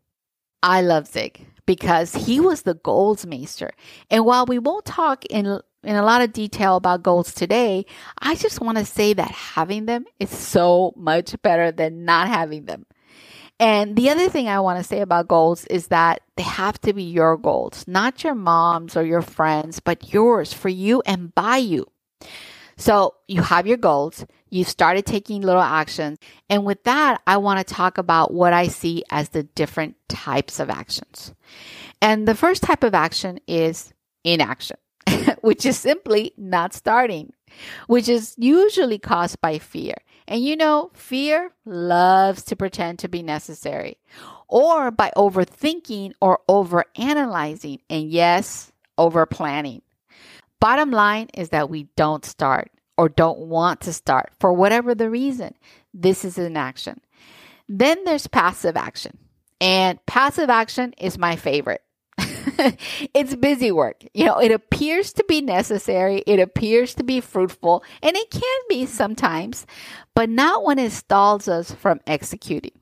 I 0.63 0.81
love 0.81 1.07
Zig 1.07 1.47
because 1.67 2.15
he 2.15 2.41
was 2.41 2.63
the 2.63 2.75
goals 2.75 3.27
master. 3.27 3.71
And 4.11 4.25
while 4.25 4.47
we 4.47 4.59
won't 4.59 4.87
talk 4.87 5.25
in 5.27 5.61
in 5.85 5.95
a 5.95 6.03
lot 6.03 6.23
of 6.23 6.33
detail 6.33 6.77
about 6.77 7.05
goals 7.05 7.33
today, 7.33 7.87
I 8.19 8.35
just 8.35 8.61
want 8.61 8.79
to 8.79 8.85
say 8.85 9.13
that 9.13 9.31
having 9.31 9.87
them 9.87 10.07
is 10.19 10.31
so 10.31 10.93
much 10.97 11.41
better 11.43 11.71
than 11.71 12.05
not 12.05 12.27
having 12.27 12.65
them. 12.65 12.85
And 13.61 13.97
the 13.97 14.11
other 14.11 14.29
thing 14.29 14.49
I 14.49 14.61
want 14.61 14.79
to 14.79 14.85
say 14.85 15.01
about 15.01 15.27
goals 15.29 15.65
is 15.67 15.89
that 15.89 16.23
they 16.37 16.45
have 16.45 16.81
to 16.83 16.93
be 16.93 17.03
your 17.03 17.37
goals, 17.37 17.85
not 17.89 18.23
your 18.23 18.35
mom's 18.35 18.97
or 18.97 19.05
your 19.05 19.23
friends, 19.23 19.81
but 19.81 20.13
yours 20.13 20.53
for 20.53 20.69
you 20.69 21.03
and 21.05 21.35
by 21.35 21.57
you. 21.57 21.87
So 22.77 23.15
you 23.27 23.43
have 23.43 23.67
your 23.67 23.77
goals, 23.77 24.25
you've 24.51 24.69
started 24.69 25.05
taking 25.05 25.43
little 25.43 25.61
actions. 25.61 26.19
And 26.49 26.65
with 26.65 26.85
that, 26.85 27.21
I 27.27 27.39
want 27.39 27.59
to 27.59 27.75
talk 27.75 27.99
about 27.99 28.33
what 28.33 28.53
I 28.53 28.69
see 28.69 29.03
as 29.11 29.31
the 29.31 29.43
different 29.43 29.97
types 30.09 30.61
of 30.61 30.71
actions. 30.71 31.35
And 32.01 32.29
the 32.29 32.37
first 32.37 32.63
type 32.63 32.85
of 32.85 32.95
action 32.95 33.41
is 33.49 33.93
inaction, 34.23 34.77
which 35.41 35.67
is 35.67 35.77
simply 35.77 36.33
not 36.37 36.73
starting, 36.73 37.33
which 37.89 38.09
is 38.09 38.37
usually 38.39 39.01
caused 39.01 39.41
by 39.41 39.59
fear. 39.59 39.95
And 40.29 40.45
you 40.45 40.57
know, 40.57 40.91
fear 40.93 41.53
loves 41.65 42.45
to 42.45 42.57
pretend 42.57 42.99
to 42.99 43.09
be 43.09 43.23
necessary 43.23 43.97
or 44.47 44.91
by 44.91 45.11
overthinking 45.17 46.13
or 46.21 46.41
overanalyzing. 46.49 47.81
And 47.89 48.11
yes, 48.11 48.71
over 48.99 49.25
planning. 49.25 49.81
Bottom 50.61 50.91
line 50.91 51.29
is 51.33 51.49
that 51.49 51.71
we 51.71 51.85
don't 51.97 52.27
start 52.27 52.71
or 52.99 53.09
don't 53.09 53.39
want 53.39 53.81
to 53.83 53.93
start 53.93 54.33
for 54.39 54.53
whatever 54.53 54.95
the 54.95 55.09
reason. 55.09 55.55
This 55.95 56.27
is 56.27 56.37
an 56.37 56.59
action. 56.59 57.01
Then 57.67 58.05
there's 58.05 58.27
passive 58.27 58.77
action. 58.77 59.17
And 59.63 60.05
passive 60.05 60.51
action 60.51 60.93
is 60.99 61.17
my 61.17 61.37
favorite. 61.37 61.83
it's 63.15 63.35
busy 63.35 63.73
work. 63.73 64.05
You 64.15 64.27
know, 64.27 64.39
it 64.39 64.53
appears 64.53 65.13
to 65.15 65.25
be 65.29 65.41
necessary, 65.41 66.23
it 66.27 66.41
appears 66.41 66.95
to 66.97 67.05
be 67.05 67.21
fruitful, 67.21 67.85
and 68.03 68.17
it 68.17 68.31
can 68.31 68.61
be 68.69 68.87
sometimes, 68.87 69.67
but 70.15 70.29
not 70.29 70.65
when 70.65 70.79
it 70.79 70.93
stalls 70.93 71.49
us 71.49 71.73
from 71.73 72.01
executing. 72.07 72.73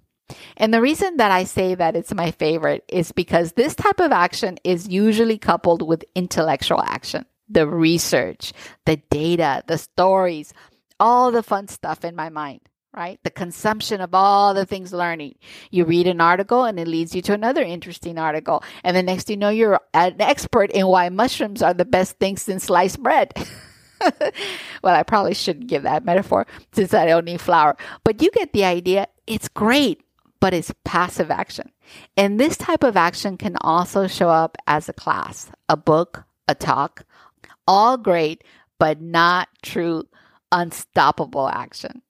And 0.57 0.75
the 0.75 0.81
reason 0.81 1.19
that 1.19 1.31
I 1.31 1.45
say 1.45 1.75
that 1.75 1.95
it's 1.95 2.13
my 2.13 2.33
favorite 2.33 2.85
is 2.89 3.13
because 3.13 3.53
this 3.53 3.75
type 3.75 4.01
of 4.01 4.11
action 4.11 4.59
is 4.65 4.89
usually 4.89 5.39
coupled 5.39 5.87
with 5.87 6.05
intellectual 6.15 6.83
action, 6.83 7.27
the 7.49 7.67
research, 7.67 8.53
the 8.87 8.97
data, 9.11 9.63
the 9.69 9.79
stories, 9.79 10.53
all 10.99 11.31
the 11.31 11.43
fun 11.43 11.69
stuff 11.69 12.05
in 12.05 12.17
my 12.17 12.29
mind 12.29 12.61
right? 12.97 13.21
The 13.23 13.31
consumption 13.31 14.01
of 14.01 14.15
all 14.15 14.55
the 14.55 14.65
things 14.65 14.93
learning. 14.93 15.37
You 15.71 15.85
read 15.85 16.07
an 16.07 16.21
article 16.21 16.65
and 16.65 16.81
it 16.81 16.89
leads 16.89 17.15
you 17.15 17.21
to 17.23 17.35
another 17.35 17.63
interesting 17.63 18.19
article. 18.19 18.65
And 18.83 18.97
the 18.97 19.03
next 19.03 19.29
you 19.29 19.37
know, 19.37 19.51
you're 19.51 19.81
an 19.93 20.17
expert 20.19 20.71
in 20.71 20.87
why 20.87 21.11
mushrooms 21.11 21.63
are 21.63 21.75
the 21.75 21.85
best 21.85 22.19
thing 22.19 22.39
since 22.39 22.65
sliced 22.65 23.03
bread. 23.03 23.33
well, 24.83 24.95
I 24.95 25.03
probably 25.03 25.35
shouldn't 25.35 25.69
give 25.69 25.83
that 25.83 26.05
metaphor 26.05 26.47
since 26.73 26.95
I 26.95 27.07
don't 27.07 27.27
need 27.27 27.41
flour, 27.41 27.77
but 28.03 28.23
you 28.23 28.31
get 28.31 28.53
the 28.53 28.65
idea. 28.65 29.09
It's 29.27 29.49
great, 29.49 30.03
but 30.41 30.55
it's 30.55 30.73
passive 30.85 31.31
action. 31.31 31.71
And 32.17 32.41
this 32.41 32.57
type 32.57 32.83
of 32.83 32.97
action 32.97 33.37
can 33.37 33.57
also 33.61 34.07
show 34.07 34.31
up 34.31 34.57
as 34.67 34.89
a 34.89 34.95
class, 34.95 35.51
a 35.69 35.77
book, 35.77 36.25
a 36.49 36.55
talk, 36.55 37.05
all 37.69 37.97
great, 37.97 38.43
but 38.79 39.01
not 39.01 39.49
true 39.63 40.05
unstoppable 40.53 41.49
action. 41.49 42.03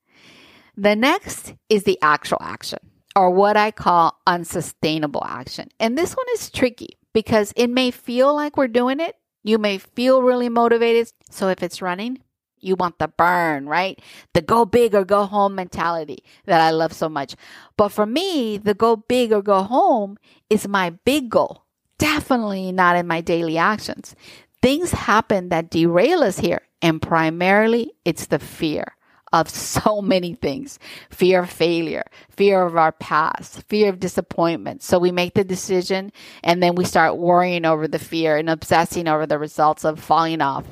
The 0.77 0.95
next 0.95 1.55
is 1.71 1.85
the 1.85 1.99
actual 2.03 2.39
action, 2.41 2.79
or 3.15 3.31
what 3.31 3.57
I 3.57 3.71
call 3.71 4.19
unsustainable 4.27 5.25
action. 5.25 5.69
And 5.81 5.97
this 5.97 6.13
one 6.13 6.27
is 6.35 6.51
tricky 6.51 6.99
because 7.15 7.55
it 7.57 7.69
may 7.69 7.91
feel 7.91 8.35
like 8.35 8.59
we're 8.59 8.69
doing 8.69 9.01
it. 9.01 9.17
You 9.43 9.57
may 9.57 9.79
feel 9.79 10.21
really 10.21 10.51
motivated. 10.51 11.11
So 11.31 11.49
if 11.49 11.63
it's 11.63 11.81
running, 11.81 12.19
you 12.59 12.75
want 12.75 12.99
the 12.99 13.09
burn, 13.09 13.67
right? 13.67 13.99
The 14.35 14.43
go 14.43 14.67
big 14.67 14.95
or 14.95 15.05
go 15.05 15.25
home 15.25 15.55
mentality 15.55 16.25
that 16.45 16.61
I 16.61 16.71
love 16.73 16.93
so 16.93 17.09
much. 17.09 17.37
But 17.79 17.89
for 17.89 18.05
me, 18.05 18.59
the 18.59 18.75
go 18.75 18.97
big 18.97 19.33
or 19.33 19.41
go 19.41 19.63
home 19.63 20.19
is 20.51 20.69
my 20.69 20.91
big 20.91 21.31
goal. 21.31 21.65
Definitely 21.99 22.73
not 22.73 22.97
in 22.97 23.07
my 23.07 23.23
daily 23.23 23.57
actions. 23.57 24.15
Things 24.61 24.91
happen 24.91 25.49
that 25.49 25.71
derail 25.71 26.23
us 26.23 26.39
here. 26.39 26.61
And 26.83 27.01
primarily 27.01 27.93
it's 28.05 28.27
the 28.27 28.39
fear 28.39 28.97
of 29.33 29.49
so 29.49 30.01
many 30.01 30.35
things 30.35 30.79
fear 31.11 31.41
of 31.43 31.51
failure, 31.51 32.05
fear 32.31 32.63
of 32.63 32.77
our 32.77 32.93
past, 32.93 33.63
fear 33.69 33.89
of 33.89 34.01
disappointment. 34.01 34.83
So 34.83 34.99
we 34.99 35.13
make 35.13 35.35
the 35.35 35.45
decision 35.45 36.13
and 36.43 36.63
then 36.63 36.75
we 36.75 36.85
start 36.85 37.17
worrying 37.17 37.65
over 37.65 37.89
the 37.89 37.99
fear 37.99 38.37
and 38.37 38.49
obsessing 38.49 39.09
over 39.09 39.27
the 39.27 39.39
results 39.39 39.85
of 39.85 40.01
falling 40.01 40.41
off, 40.41 40.65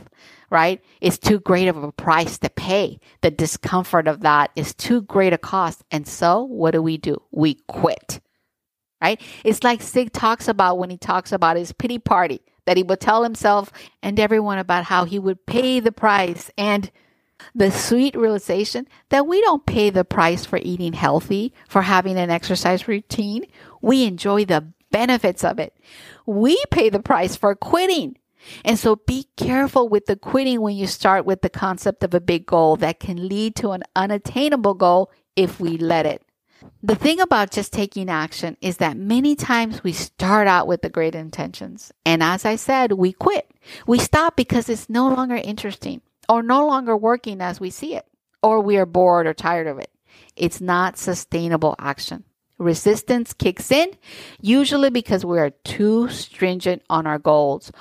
right? 0.50 0.82
It's 1.00 1.18
too 1.18 1.40
great 1.40 1.68
of 1.68 1.82
a 1.82 1.92
price 1.92 2.38
to 2.38 2.50
pay. 2.50 3.00
The 3.22 3.30
discomfort 3.30 4.08
of 4.08 4.20
that 4.20 4.50
is 4.56 4.74
too 4.74 5.02
great 5.02 5.32
a 5.32 5.38
cost. 5.38 5.82
And 5.90 6.06
so 6.06 6.44
what 6.44 6.72
do 6.72 6.82
we 6.82 6.96
do? 6.96 7.20
We 7.32 7.56
quit, 7.68 8.20
right? 9.02 9.20
It's 9.44 9.64
like 9.64 9.82
Zig 9.82 10.12
talks 10.12 10.48
about 10.48 10.78
when 10.78 10.90
he 10.90 10.96
talks 10.96 11.32
about 11.32 11.56
his 11.56 11.72
pity 11.72 11.98
party 11.98 12.40
that 12.66 12.76
he 12.76 12.82
would 12.82 13.00
tell 13.00 13.22
himself 13.22 13.70
and 14.02 14.18
everyone 14.18 14.58
about 14.58 14.84
how 14.84 15.04
he 15.04 15.18
would 15.18 15.44
pay 15.46 15.80
the 15.80 15.92
price 15.92 16.50
and 16.56 16.90
the 17.54 17.70
sweet 17.70 18.16
realization 18.16 18.86
that 19.10 19.26
we 19.26 19.40
don't 19.40 19.66
pay 19.66 19.90
the 19.90 20.04
price 20.04 20.44
for 20.44 20.58
eating 20.62 20.92
healthy, 20.92 21.52
for 21.68 21.82
having 21.82 22.16
an 22.18 22.30
exercise 22.30 22.88
routine. 22.88 23.46
We 23.80 24.04
enjoy 24.04 24.44
the 24.44 24.72
benefits 24.90 25.44
of 25.44 25.58
it. 25.58 25.76
We 26.26 26.62
pay 26.70 26.88
the 26.88 27.00
price 27.00 27.36
for 27.36 27.54
quitting. 27.54 28.16
And 28.64 28.78
so 28.78 28.96
be 28.96 29.26
careful 29.36 29.88
with 29.88 30.06
the 30.06 30.16
quitting 30.16 30.60
when 30.60 30.76
you 30.76 30.86
start 30.86 31.24
with 31.24 31.42
the 31.42 31.50
concept 31.50 32.04
of 32.04 32.14
a 32.14 32.20
big 32.20 32.46
goal 32.46 32.76
that 32.76 33.00
can 33.00 33.28
lead 33.28 33.56
to 33.56 33.70
an 33.70 33.82
unattainable 33.96 34.74
goal 34.74 35.10
if 35.34 35.58
we 35.58 35.78
let 35.78 36.06
it. 36.06 36.22
The 36.82 36.94
thing 36.94 37.20
about 37.20 37.50
just 37.50 37.72
taking 37.72 38.08
action 38.08 38.56
is 38.60 38.78
that 38.78 38.96
many 38.96 39.34
times 39.34 39.82
we 39.82 39.92
start 39.92 40.46
out 40.46 40.66
with 40.66 40.82
the 40.82 40.88
great 40.88 41.14
intentions. 41.14 41.92
And 42.06 42.22
as 42.22 42.44
I 42.44 42.56
said, 42.56 42.92
we 42.92 43.12
quit. 43.12 43.50
We 43.86 43.98
stop 43.98 44.36
because 44.36 44.68
it's 44.68 44.88
no 44.88 45.08
longer 45.08 45.36
interesting 45.36 46.02
or 46.28 46.42
no 46.42 46.66
longer 46.66 46.96
working 46.96 47.40
as 47.40 47.60
we 47.60 47.70
see 47.70 47.94
it, 47.94 48.06
or 48.42 48.60
we 48.60 48.76
are 48.76 48.86
bored 48.86 49.26
or 49.26 49.34
tired 49.34 49.66
of 49.66 49.78
it. 49.78 49.90
It's 50.36 50.60
not 50.60 50.96
sustainable 50.96 51.74
action. 51.78 52.24
Resistance 52.58 53.32
kicks 53.32 53.70
in, 53.70 53.90
usually 54.40 54.90
because 54.90 55.24
we 55.24 55.38
are 55.38 55.50
too 55.50 56.08
stringent 56.08 56.82
on 56.88 57.06
our 57.06 57.18
goals, 57.18 57.72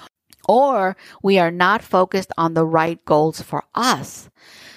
or 0.48 0.98
we 1.22 1.38
are 1.40 1.52
not 1.52 1.82
focused 1.84 2.32
on 2.38 2.54
the 2.54 2.66
right 2.66 3.04
goals 3.06 3.42
for 3.42 3.64
us. 3.76 4.30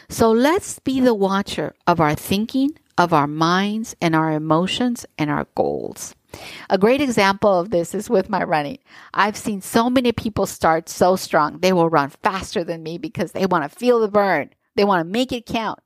So 0.09 0.31
let's 0.31 0.79
be 0.79 1.01
the 1.01 1.15
watcher 1.15 1.75
of 1.87 2.01
our 2.01 2.15
thinking, 2.15 2.79
of 2.99 3.13
our 3.13 3.27
minds, 3.27 3.97
and 4.01 4.15
our 4.15 4.33
emotions 4.33 5.07
and 5.19 5.31
our 5.31 5.47
goals. 5.55 6.15
A 6.71 6.79
great 6.79 7.01
example 7.01 7.59
of 7.59 7.71
this 7.71 7.95
is 7.95 8.11
with 8.11 8.29
my 8.29 8.43
running. 8.43 8.79
I've 9.15 9.37
seen 9.37 9.61
so 9.61 9.89
many 9.89 10.13
people 10.13 10.47
start 10.47 10.89
so 10.89 11.17
strong. 11.17 11.59
They 11.59 11.73
will 11.73 11.91
run 11.91 12.11
faster 12.11 12.65
than 12.65 12.83
me 12.83 12.99
because 12.99 13.33
they 13.33 13.47
want 13.47 13.71
to 13.71 13.79
feel 13.79 14.01
the 14.01 14.09
burn. 14.09 14.51
They 14.75 14.85
want 14.85 15.07
to 15.07 15.11
make 15.13 15.33
it 15.33 15.47
count. 15.47 15.81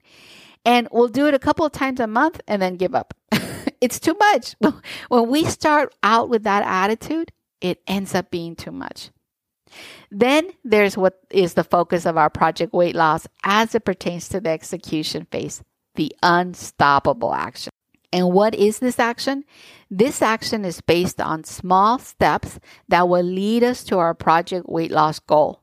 And 0.65 0.89
we'll 0.93 1.09
do 1.09 1.27
it 1.27 1.35
a 1.35 1.39
couple 1.39 1.65
of 1.65 1.73
times 1.73 2.01
a 2.01 2.07
month 2.07 2.41
and 2.47 2.61
then 2.61 2.77
give 2.77 2.95
up. 2.95 3.15
it's 3.81 4.01
too 4.01 4.17
much. 4.19 4.57
When 5.09 5.29
we 5.29 5.45
start 5.45 5.95
out 6.03 6.29
with 6.29 6.45
that 6.45 6.65
attitude, 6.65 7.33
it 7.61 7.81
ends 7.87 8.15
up 8.15 8.31
being 8.31 8.57
too 8.57 8.73
much. 8.73 9.11
Then 10.11 10.51
there's 10.65 10.97
what 10.97 11.21
is 11.31 11.55
the 11.55 11.65
focus 11.65 12.05
of 12.05 12.17
our 12.17 12.31
project 12.31 12.73
weight 12.73 12.97
loss 12.97 13.27
as 13.45 13.75
it 13.75 13.85
pertains 13.85 14.29
to 14.31 14.41
the 14.41 14.51
execution 14.51 15.27
phase, 15.31 15.63
the 15.95 16.15
unstoppable 16.23 17.33
action. 17.33 17.71
And 18.13 18.33
what 18.33 18.55
is 18.55 18.81
this 18.81 18.99
action? 18.99 19.45
This 19.91 20.21
action 20.21 20.65
is 20.65 20.81
based 20.81 21.21
on 21.21 21.45
small 21.45 21.99
steps 21.99 22.59
that 22.89 23.09
will 23.09 23.23
lead 23.23 23.63
us 23.63 23.85
to 23.85 23.99
our 23.99 24.15
project 24.15 24.69
weight 24.69 24.91
loss 24.91 25.21
goal 25.21 25.63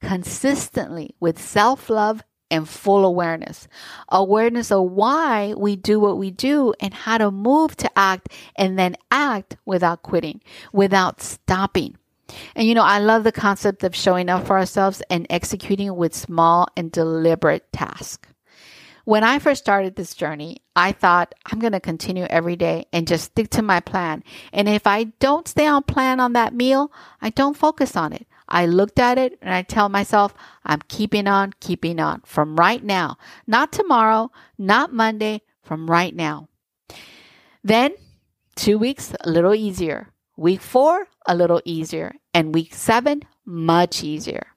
consistently 0.00 1.14
with 1.20 1.40
self 1.40 1.90
love 1.90 2.22
and 2.50 2.68
full 2.68 3.04
awareness. 3.04 3.68
Awareness 4.08 4.72
of 4.72 4.90
why 4.90 5.54
we 5.56 5.76
do 5.76 6.00
what 6.00 6.18
we 6.18 6.30
do 6.30 6.72
and 6.80 6.94
how 6.94 7.18
to 7.18 7.30
move 7.30 7.76
to 7.76 7.90
act 7.98 8.28
and 8.56 8.78
then 8.78 8.96
act 9.10 9.56
without 9.66 10.02
quitting, 10.02 10.40
without 10.72 11.20
stopping. 11.20 11.96
And 12.54 12.66
you 12.66 12.74
know, 12.74 12.84
I 12.84 12.98
love 12.98 13.24
the 13.24 13.32
concept 13.32 13.84
of 13.84 13.94
showing 13.94 14.28
up 14.28 14.46
for 14.46 14.58
ourselves 14.58 15.02
and 15.10 15.26
executing 15.30 15.94
with 15.96 16.14
small 16.14 16.68
and 16.76 16.92
deliberate 16.92 17.70
tasks. 17.72 18.27
When 19.08 19.24
I 19.24 19.38
first 19.38 19.62
started 19.62 19.96
this 19.96 20.12
journey, 20.12 20.58
I 20.76 20.92
thought 20.92 21.34
I'm 21.46 21.60
going 21.60 21.72
to 21.72 21.80
continue 21.80 22.24
every 22.24 22.56
day 22.56 22.84
and 22.92 23.08
just 23.08 23.24
stick 23.24 23.48
to 23.52 23.62
my 23.62 23.80
plan. 23.80 24.22
And 24.52 24.68
if 24.68 24.86
I 24.86 25.04
don't 25.18 25.48
stay 25.48 25.66
on 25.66 25.84
plan 25.84 26.20
on 26.20 26.34
that 26.34 26.52
meal, 26.52 26.92
I 27.22 27.30
don't 27.30 27.56
focus 27.56 27.96
on 27.96 28.12
it. 28.12 28.26
I 28.50 28.66
looked 28.66 28.98
at 28.98 29.16
it 29.16 29.38
and 29.40 29.54
I 29.54 29.62
tell 29.62 29.88
myself, 29.88 30.34
I'm 30.62 30.82
keeping 30.88 31.26
on, 31.26 31.54
keeping 31.58 32.00
on 32.00 32.20
from 32.26 32.56
right 32.56 32.84
now, 32.84 33.16
not 33.46 33.72
tomorrow, 33.72 34.30
not 34.58 34.92
Monday, 34.92 35.40
from 35.62 35.88
right 35.88 36.14
now. 36.14 36.50
Then 37.64 37.94
two 38.56 38.76
weeks, 38.76 39.14
a 39.20 39.30
little 39.30 39.54
easier. 39.54 40.12
Week 40.36 40.60
four, 40.60 41.08
a 41.26 41.34
little 41.34 41.62
easier. 41.64 42.12
And 42.34 42.54
week 42.54 42.74
seven, 42.74 43.22
much 43.46 44.04
easier. 44.04 44.48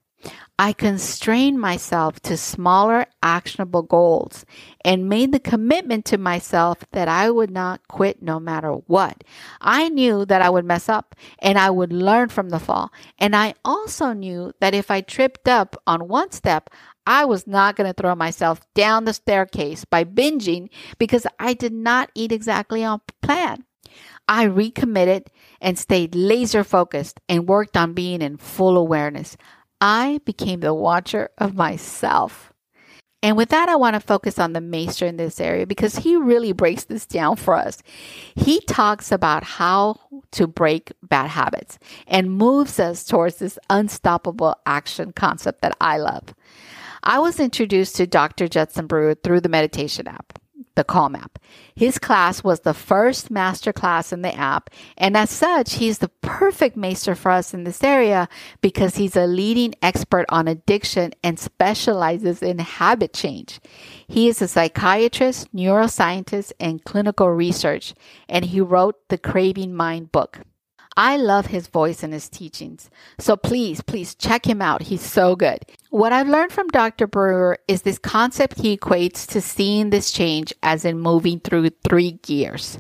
I 0.60 0.74
constrained 0.74 1.60
myself 1.60 2.20
to 2.22 2.38
smaller, 2.38 3.08
actionable 3.24 3.82
goals 3.82 4.46
and 4.86 5.10
made 5.10 5.32
the 5.32 5.40
commitment 5.40 6.06
to 6.06 6.20
myself 6.20 6.86
that 6.92 7.08
I 7.08 7.32
would 7.32 7.50
not 7.50 7.88
quit 7.88 8.22
no 8.22 8.40
matter 8.40 8.74
what. 8.74 9.24
I 9.60 9.90
knew 9.90 10.24
that 10.26 10.42
I 10.42 10.50
would 10.52 10.66
mess 10.66 10.88
up 10.88 11.16
and 11.40 11.58
I 11.58 11.72
would 11.72 11.92
learn 11.92 12.30
from 12.30 12.50
the 12.50 12.60
fall. 12.60 12.92
And 13.18 13.36
I 13.36 13.56
also 13.66 14.14
knew 14.14 14.54
that 14.60 14.76
if 14.76 14.92
I 14.92 15.02
tripped 15.02 15.48
up 15.48 15.82
on 15.88 16.08
one 16.08 16.32
step, 16.32 16.70
I 17.08 17.26
was 17.26 17.48
not 17.48 17.76
going 17.76 17.92
to 17.92 18.00
throw 18.00 18.14
myself 18.14 18.62
down 18.76 19.06
the 19.06 19.14
staircase 19.14 19.86
by 19.86 20.04
binging 20.04 20.70
because 21.00 21.26
I 21.40 21.54
did 21.56 21.74
not 21.74 22.12
eat 22.14 22.32
exactly 22.32 22.84
on 22.84 23.02
plan. 23.22 23.66
I 24.28 24.44
recommitted 24.44 25.30
and 25.60 25.78
stayed 25.78 26.16
laser 26.16 26.64
focused 26.64 27.20
and 27.28 27.50
worked 27.50 27.76
on 27.76 27.94
being 27.94 28.22
in 28.22 28.38
full 28.38 28.78
awareness. 28.78 29.36
I 29.82 30.22
became 30.26 30.60
the 30.60 30.74
watcher 30.74 31.30
of 31.40 31.56
myself. 31.56 32.54
And 33.24 33.38
with 33.38 33.50
that, 33.50 33.70
I 33.70 33.76
want 33.76 33.96
to 33.96 34.00
focus 34.00 34.40
on 34.40 34.54
the 34.54 34.62
maester 34.62 35.06
in 35.06 35.18
this 35.18 35.40
area 35.40 35.68
because 35.68 35.98
he 35.98 36.16
really 36.16 36.54
breaks 36.54 36.86
this 36.86 37.06
down 37.06 37.36
for 37.36 37.56
us. 37.56 37.78
He 38.36 38.62
talks 38.62 39.12
about 39.12 39.44
how 39.44 40.00
to 40.32 40.48
break 40.48 40.92
bad 41.04 41.30
habits 41.30 41.78
and 42.08 42.32
moves 42.32 42.80
us 42.80 43.04
towards 43.04 43.38
this 43.38 43.60
unstoppable 43.70 44.56
action 44.66 45.12
concept 45.14 45.62
that 45.62 45.78
I 45.80 45.98
love. 45.98 46.34
I 47.04 47.20
was 47.20 47.40
introduced 47.40 47.96
to 47.98 48.08
Dr. 48.08 48.48
Judson 48.48 48.88
Brewer 48.88 49.16
through 49.16 49.42
the 49.42 49.50
meditation 49.50 50.08
app 50.08 50.41
the 50.76 50.84
Calm 50.84 51.16
app. 51.16 51.40
His 51.76 52.00
class 52.00 52.44
was 52.44 52.62
the 52.62 52.74
first 52.74 53.30
master 53.30 53.74
class 53.74 54.14
in 54.14 54.22
the 54.22 54.34
app, 54.36 54.70
and 54.98 55.18
as 55.18 55.30
such, 55.30 55.76
he's 55.76 56.00
the 56.00 56.10
perfect 56.22 56.78
master 56.78 57.16
for 57.16 57.32
us 57.32 57.54
in 57.54 57.64
this 57.64 57.84
area 57.84 58.30
because 58.62 58.96
he's 58.96 59.16
a 59.16 59.26
leading 59.26 59.74
expert 59.82 60.26
on 60.30 60.48
addiction 60.48 61.14
and 61.24 61.40
specializes 61.40 62.42
in 62.42 62.60
habit 62.60 63.14
change. 63.14 63.60
He 64.08 64.28
is 64.28 64.42
a 64.42 64.48
psychiatrist, 64.48 65.54
neuroscientist, 65.56 66.52
and 66.60 66.84
clinical 66.84 67.30
research, 67.30 67.94
and 68.30 68.46
he 68.46 68.62
wrote 68.62 68.96
the 69.10 69.18
Craving 69.18 69.74
Mind 69.74 70.12
book. 70.12 70.40
I 70.98 71.18
love 71.18 71.48
his 71.48 71.68
voice 71.68 72.04
and 72.04 72.14
his 72.14 72.28
teachings. 72.28 72.90
So 73.18 73.38
please, 73.38 73.82
please 73.82 74.14
check 74.14 74.46
him 74.46 74.62
out. 74.62 74.84
He's 74.84 75.02
so 75.02 75.36
good. 75.36 75.60
What 75.90 76.12
I've 76.12 76.28
learned 76.28 76.52
from 76.52 76.68
Dr. 76.68 77.08
Brewer 77.08 77.60
is 77.68 77.84
this 77.84 77.98
concept 77.98 78.60
he 78.60 78.78
equates 78.78 79.26
to 79.28 79.42
seeing 79.42 79.90
this 79.90 80.12
change 80.12 80.54
as 80.64 80.84
in 80.84 81.00
moving 81.00 81.40
through 81.40 81.70
three 81.88 82.20
gears. 82.24 82.80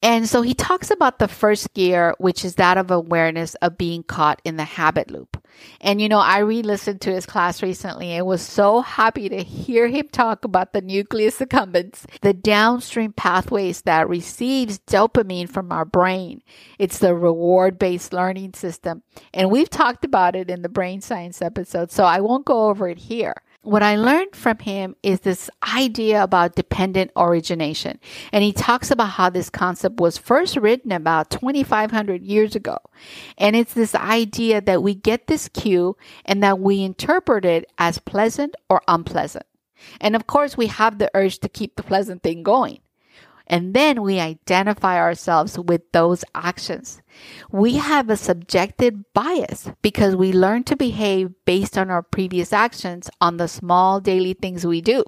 And 0.00 0.28
so 0.28 0.42
he 0.42 0.54
talks 0.54 0.92
about 0.92 1.18
the 1.18 1.26
first 1.26 1.74
gear, 1.74 2.14
which 2.18 2.44
is 2.44 2.54
that 2.54 2.78
of 2.78 2.90
awareness 2.92 3.56
of 3.56 3.76
being 3.76 4.04
caught 4.04 4.40
in 4.44 4.56
the 4.56 4.64
habit 4.64 5.10
loop. 5.10 5.42
And 5.80 6.00
you 6.00 6.08
know, 6.08 6.20
I 6.20 6.38
re 6.38 6.62
listened 6.62 7.00
to 7.00 7.12
his 7.12 7.26
class 7.26 7.62
recently 7.64 8.12
and 8.12 8.24
was 8.24 8.40
so 8.40 8.80
happy 8.80 9.28
to 9.28 9.42
hear 9.42 9.88
him 9.88 10.08
talk 10.08 10.44
about 10.44 10.72
the 10.72 10.80
nucleus 10.80 11.40
accumbens, 11.40 12.04
the 12.20 12.32
downstream 12.32 13.12
pathways 13.12 13.82
that 13.82 14.08
receives 14.08 14.78
dopamine 14.80 15.48
from 15.48 15.72
our 15.72 15.84
brain. 15.84 16.42
It's 16.78 16.98
the 16.98 17.16
reward 17.16 17.76
based 17.76 18.12
learning 18.12 18.54
system. 18.54 19.02
And 19.34 19.50
we've 19.50 19.70
talked 19.70 20.04
about 20.04 20.36
it 20.36 20.48
in 20.48 20.62
the 20.62 20.68
brain 20.68 21.00
science 21.00 21.42
episode, 21.42 21.90
so 21.90 22.04
I 22.04 22.20
won't 22.20 22.46
go 22.46 22.68
over 22.68 22.88
it 22.88 22.98
here 22.98 23.34
what 23.62 23.82
I 23.82 23.96
learned 23.96 24.36
from 24.36 24.58
him 24.58 24.94
is 25.02 25.20
this 25.20 25.50
idea 25.76 26.22
about 26.22 26.54
dependent 26.54 27.10
origination. 27.16 27.98
And 28.32 28.44
he 28.44 28.52
talks 28.52 28.90
about 28.90 29.10
how 29.10 29.30
this 29.30 29.50
concept 29.50 30.00
was 30.00 30.16
first 30.16 30.56
written 30.56 30.92
about 30.92 31.30
2,500 31.30 32.22
years 32.22 32.54
ago. 32.54 32.78
And 33.36 33.56
it's 33.56 33.74
this 33.74 33.94
idea 33.94 34.60
that 34.60 34.82
we 34.82 34.94
get 34.94 35.26
this 35.26 35.48
cue 35.48 35.96
and 36.24 36.42
that 36.42 36.60
we 36.60 36.82
interpret 36.82 37.44
it 37.44 37.66
as 37.78 37.98
pleasant 37.98 38.54
or 38.70 38.82
unpleasant. 38.86 39.44
And 40.00 40.16
of 40.16 40.26
course, 40.26 40.56
we 40.56 40.68
have 40.68 40.98
the 40.98 41.10
urge 41.14 41.38
to 41.40 41.48
keep 41.48 41.76
the 41.76 41.82
pleasant 41.82 42.22
thing 42.22 42.42
going. 42.42 42.80
And 43.48 43.74
then 43.74 44.02
we 44.02 44.20
identify 44.20 44.98
ourselves 44.98 45.58
with 45.58 45.90
those 45.92 46.24
actions. 46.34 47.00
We 47.50 47.76
have 47.76 48.10
a 48.10 48.16
subjective 48.16 48.94
bias 49.14 49.70
because 49.82 50.16
we 50.16 50.32
learn 50.32 50.64
to 50.64 50.76
behave 50.76 51.30
based 51.44 51.78
on 51.78 51.90
our 51.90 52.02
previous 52.02 52.52
actions 52.52 53.10
on 53.20 53.36
the 53.36 53.48
small 53.48 54.00
daily 54.00 54.34
things 54.34 54.66
we 54.66 54.80
do. 54.80 55.04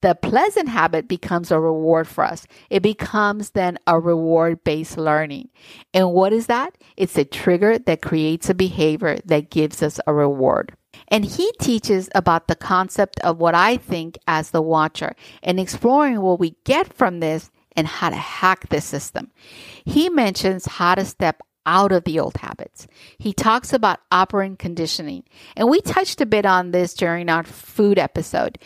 The 0.00 0.14
pleasant 0.14 0.68
habit 0.68 1.08
becomes 1.08 1.50
a 1.50 1.60
reward 1.60 2.06
for 2.08 2.24
us. 2.24 2.46
It 2.68 2.82
becomes 2.82 3.50
then 3.50 3.78
a 3.86 3.98
reward 3.98 4.62
based 4.64 4.98
learning. 4.98 5.48
And 5.94 6.12
what 6.12 6.32
is 6.32 6.46
that? 6.46 6.76
It's 6.96 7.16
a 7.16 7.24
trigger 7.24 7.78
that 7.78 8.02
creates 8.02 8.50
a 8.50 8.54
behavior 8.54 9.18
that 9.24 9.50
gives 9.50 9.82
us 9.82 10.00
a 10.06 10.12
reward. 10.12 10.76
And 11.08 11.24
he 11.24 11.50
teaches 11.60 12.08
about 12.14 12.48
the 12.48 12.56
concept 12.56 13.20
of 13.20 13.38
what 13.38 13.54
I 13.54 13.76
think 13.76 14.18
as 14.26 14.50
the 14.50 14.62
watcher 14.62 15.14
and 15.42 15.58
exploring 15.58 16.20
what 16.20 16.38
we 16.38 16.56
get 16.64 16.92
from 16.92 17.20
this 17.20 17.50
and 17.76 17.86
how 17.86 18.10
to 18.10 18.16
hack 18.16 18.68
the 18.68 18.80
system. 18.80 19.30
He 19.84 20.08
mentions 20.08 20.66
how 20.66 20.94
to 20.94 21.04
step 21.04 21.42
out 21.66 21.92
of 21.92 22.04
the 22.04 22.20
old 22.20 22.36
habits. 22.36 22.86
He 23.18 23.32
talks 23.32 23.72
about 23.72 24.00
operant 24.10 24.58
conditioning. 24.58 25.24
And 25.56 25.68
we 25.68 25.80
touched 25.80 26.20
a 26.20 26.26
bit 26.26 26.44
on 26.44 26.70
this 26.70 26.94
during 26.94 27.28
our 27.28 27.42
food 27.42 27.98
episode. 27.98 28.58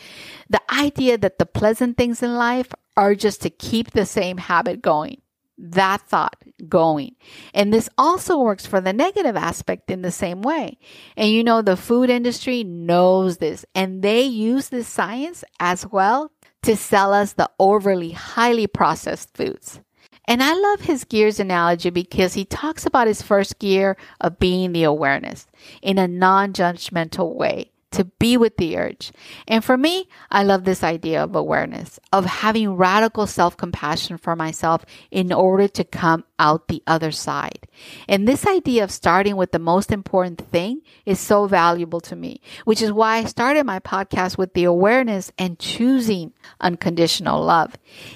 The 0.49 0.61
idea 0.71 1.17
that 1.17 1.39
the 1.39 1.45
pleasant 1.45 1.97
things 1.97 2.21
in 2.21 2.35
life 2.35 2.73
are 2.97 3.15
just 3.15 3.41
to 3.43 3.49
keep 3.49 3.91
the 3.91 4.05
same 4.05 4.37
habit 4.37 4.81
going. 4.81 5.21
That 5.57 6.01
thought 6.07 6.37
going. 6.69 7.15
And 7.53 7.73
this 7.73 7.89
also 7.97 8.37
works 8.37 8.65
for 8.65 8.79
the 8.79 8.93
negative 8.93 9.35
aspect 9.35 9.91
in 9.91 10.01
the 10.01 10.11
same 10.11 10.41
way. 10.41 10.77
And 11.17 11.29
you 11.29 11.43
know, 11.43 11.61
the 11.61 11.75
food 11.75 12.09
industry 12.09 12.63
knows 12.63 13.37
this 13.37 13.65
and 13.75 14.01
they 14.01 14.23
use 14.23 14.69
this 14.69 14.87
science 14.87 15.43
as 15.59 15.85
well 15.85 16.31
to 16.63 16.75
sell 16.75 17.13
us 17.13 17.33
the 17.33 17.49
overly 17.59 18.11
highly 18.11 18.67
processed 18.67 19.35
foods. 19.35 19.79
And 20.25 20.43
I 20.43 20.53
love 20.53 20.81
his 20.81 21.05
gears 21.05 21.39
analogy 21.39 21.89
because 21.89 22.35
he 22.35 22.45
talks 22.45 22.85
about 22.85 23.07
his 23.07 23.21
first 23.21 23.57
gear 23.57 23.97
of 24.21 24.37
being 24.37 24.73
the 24.73 24.83
awareness 24.83 25.47
in 25.81 25.97
a 25.97 26.07
non 26.07 26.53
judgmental 26.53 27.33
way 27.33 27.68
to 27.91 28.05
be 28.05 28.37
with 28.37 28.57
the 28.57 28.77
urge. 28.77 29.11
And 29.47 29.63
for 29.63 29.77
me, 29.77 30.07
I 30.29 30.43
love 30.43 30.63
this 30.63 30.83
idea 30.83 31.23
of 31.23 31.35
awareness, 31.35 31.99
of 32.13 32.25
having 32.25 32.75
radical 32.75 33.25
self 33.27 33.57
compassion 33.57 34.17
for 34.17 34.35
myself 34.35 34.85
in 35.11 35.33
order 35.33 35.67
to 35.69 35.83
come 35.83 36.23
out 36.37 36.67
the 36.67 36.83
other 36.85 37.11
side. 37.11 37.67
And 38.07 38.27
this 38.27 38.45
idea 38.47 38.83
of 38.83 38.91
starting 38.91 39.35
with 39.35 39.51
the 39.51 39.59
most 39.59 39.91
important 39.91 40.39
thing 40.49 40.81
is 41.05 41.19
so 41.19 41.47
valuable 41.47 42.01
to 42.01 42.15
me, 42.15 42.41
which 42.65 42.81
is 42.81 42.91
why 42.91 43.17
I 43.17 43.25
started 43.25 43.65
my 43.65 43.79
podcast 43.79 44.37
with 44.37 44.53
the 44.53 44.65
awareness 44.65 45.31
and 45.37 45.59
choosing 45.59 46.33
unconditional 46.61 47.43
love. 47.43 47.75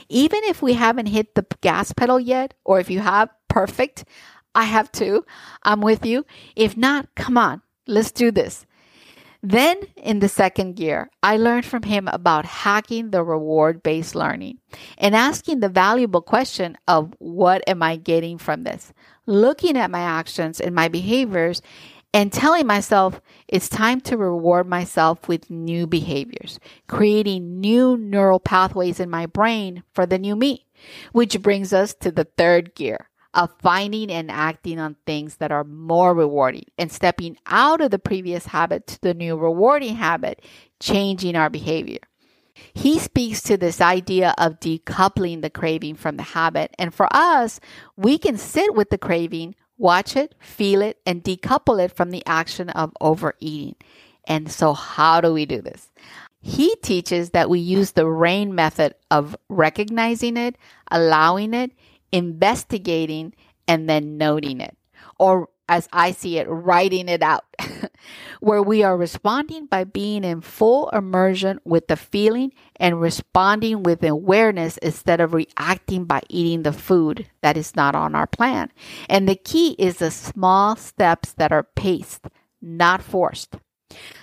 Even 0.09 0.43
if 0.43 0.62
we 0.62 0.73
haven't 0.73 1.07
hit 1.07 1.36
the 1.36 1.45
gas 1.62 1.93
pedal 1.93 2.19
yet, 2.19 2.53
or 2.63 2.79
if 2.79 2.89
you 2.89 2.99
have, 2.99 3.29
perfect. 3.47 4.05
I 4.55 4.65
have 4.65 4.91
too. 4.91 5.25
I'm 5.63 5.81
with 5.81 6.05
you. 6.05 6.25
If 6.55 6.77
not, 6.77 7.09
come 7.15 7.38
on, 7.38 7.62
let's 7.88 8.12
do 8.12 8.31
this. 8.31 8.65
Then, 9.45 9.82
in 9.97 10.19
the 10.19 10.29
second 10.29 10.77
gear, 10.77 11.12
I 11.21 11.36
learned 11.36 11.65
from 11.65 11.84
him 11.84 12.08
about 12.08 12.45
hacking 12.45 13.12
the 13.12 13.25
reward 13.25 13.84
based 13.84 14.15
learning 14.15 14.60
and 14.97 15.13
asking 15.13 15.60
the 15.60 15.67
valuable 15.67 16.21
question 16.21 16.77
of 16.88 17.13
what 17.19 17.62
am 17.67 17.84
I 17.84 17.97
getting 17.97 18.38
from 18.38 18.63
this? 18.63 18.93
Looking 19.25 19.77
at 19.77 19.91
my 19.91 19.99
actions 19.99 20.62
and 20.62 20.73
my 20.73 20.88
behaviors 20.88 21.62
and 22.13 22.32
telling 22.32 22.65
myself 22.65 23.19
it's 23.49 23.67
time 23.67 23.99
to 24.01 24.15
reward 24.15 24.65
myself 24.65 25.27
with 25.27 25.49
new 25.49 25.88
behaviors, 25.88 26.58
creating 26.88 27.60
new 27.60 27.97
neural 27.97 28.39
pathways 28.39 29.01
in 29.01 29.10
my 29.10 29.25
brain 29.25 29.84
for 29.93 30.06
the 30.06 30.17
new 30.17 30.38
me. 30.38 30.67
Which 31.12 31.41
brings 31.41 31.73
us 31.73 31.93
to 31.95 32.12
the 32.12 32.25
third 32.38 32.75
gear 32.75 33.10
of 33.33 33.53
finding 33.59 34.11
and 34.11 34.29
acting 34.29 34.79
on 34.79 34.95
things 35.05 35.37
that 35.37 35.51
are 35.51 35.63
more 35.63 36.13
rewarding 36.13 36.65
and 36.77 36.91
stepping 36.91 37.37
out 37.47 37.81
of 37.81 37.91
the 37.91 37.99
previous 37.99 38.47
habit 38.47 38.87
to 38.87 39.01
the 39.01 39.13
new 39.13 39.35
rewarding 39.35 39.95
habit, 39.95 40.43
changing 40.79 41.35
our 41.35 41.49
behavior. 41.49 41.99
He 42.73 42.99
speaks 42.99 43.41
to 43.43 43.57
this 43.57 43.81
idea 43.81 44.33
of 44.37 44.59
decoupling 44.59 45.41
the 45.41 45.49
craving 45.49 45.95
from 45.95 46.17
the 46.17 46.23
habit. 46.23 46.73
And 46.77 46.93
for 46.93 47.07
us, 47.11 47.59
we 47.97 48.17
can 48.17 48.37
sit 48.37 48.75
with 48.75 48.89
the 48.89 48.97
craving, 48.97 49.55
watch 49.77 50.15
it, 50.15 50.35
feel 50.39 50.81
it, 50.81 50.99
and 51.05 51.23
decouple 51.23 51.83
it 51.83 51.95
from 51.95 52.11
the 52.11 52.23
action 52.25 52.69
of 52.69 52.91
overeating. 53.01 53.75
And 54.25 54.51
so, 54.51 54.73
how 54.73 55.19
do 55.19 55.33
we 55.33 55.45
do 55.45 55.61
this? 55.61 55.91
He 56.39 56.75
teaches 56.77 57.31
that 57.31 57.49
we 57.49 57.59
use 57.59 57.91
the 57.91 58.05
RAIN 58.05 58.53
method 58.53 58.95
of 59.09 59.35
recognizing 59.49 60.37
it, 60.37 60.57
allowing 60.91 61.53
it, 61.53 61.71
investigating, 62.13 63.34
and 63.67 63.89
then 63.89 64.17
noting 64.17 64.62
it. 64.62 64.78
Or 65.19 65.49
as 65.67 65.88
I 65.91 66.12
see 66.12 66.38
it, 66.38 66.47
writing 66.47 67.08
it 67.10 67.21
out, 67.21 67.45
where 68.39 68.62
we 68.62 68.84
are 68.84 68.97
responding 68.97 69.65
by 69.65 69.86
being 69.86 70.23
in 70.23 70.41
full 70.41 70.89
immersion 70.89 71.60
with 71.63 71.88
the 71.88 71.95
feeling 71.95 72.54
and 72.76 73.02
responding 73.02 73.84
with 73.84 74.04
awareness 74.04 74.78
instead 74.78 75.21
of 75.21 75.34
reacting 75.34 76.06
by 76.06 76.21
eating 76.30 76.63
the 76.63 76.73
food 76.73 77.28
that 77.41 77.58
is 77.58 77.76
not 77.76 77.95
on 77.95 78.13
our 78.13 78.28
plan. 78.28 78.71
And 79.10 79.28
the 79.28 79.36
key 79.36 79.71
is 79.80 79.97
the 79.97 80.12
small 80.12 80.76
steps 80.76 81.34
that 81.34 81.52
are 81.52 81.63
paced, 81.63 82.28
not 82.62 83.02
forced. 83.02 83.56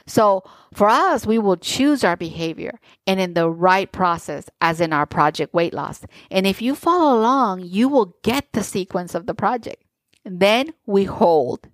So 0.07 0.45
for 0.73 0.89
us, 0.89 1.27
we 1.27 1.39
will 1.39 1.57
choose 1.57 2.05
our 2.05 2.17
behavior 2.17 2.79
and 3.07 3.21
in 3.21 3.35
the 3.35 3.51
right 3.51 3.91
process, 3.91 4.49
as 4.61 4.81
in 4.81 4.93
our 4.93 5.07
project 5.07 5.55
weight 5.55 5.75
loss. 5.75 6.03
And 6.31 6.47
if 6.47 6.63
you 6.63 6.75
follow 6.75 7.19
along, 7.19 7.63
you 7.63 7.89
will 7.89 8.17
get 8.23 8.53
the 8.53 8.63
sequence 8.63 9.15
of 9.15 9.27
the 9.27 9.35
project. 9.35 9.83
Then 10.25 10.75
we 10.87 11.05
hold 11.05 11.69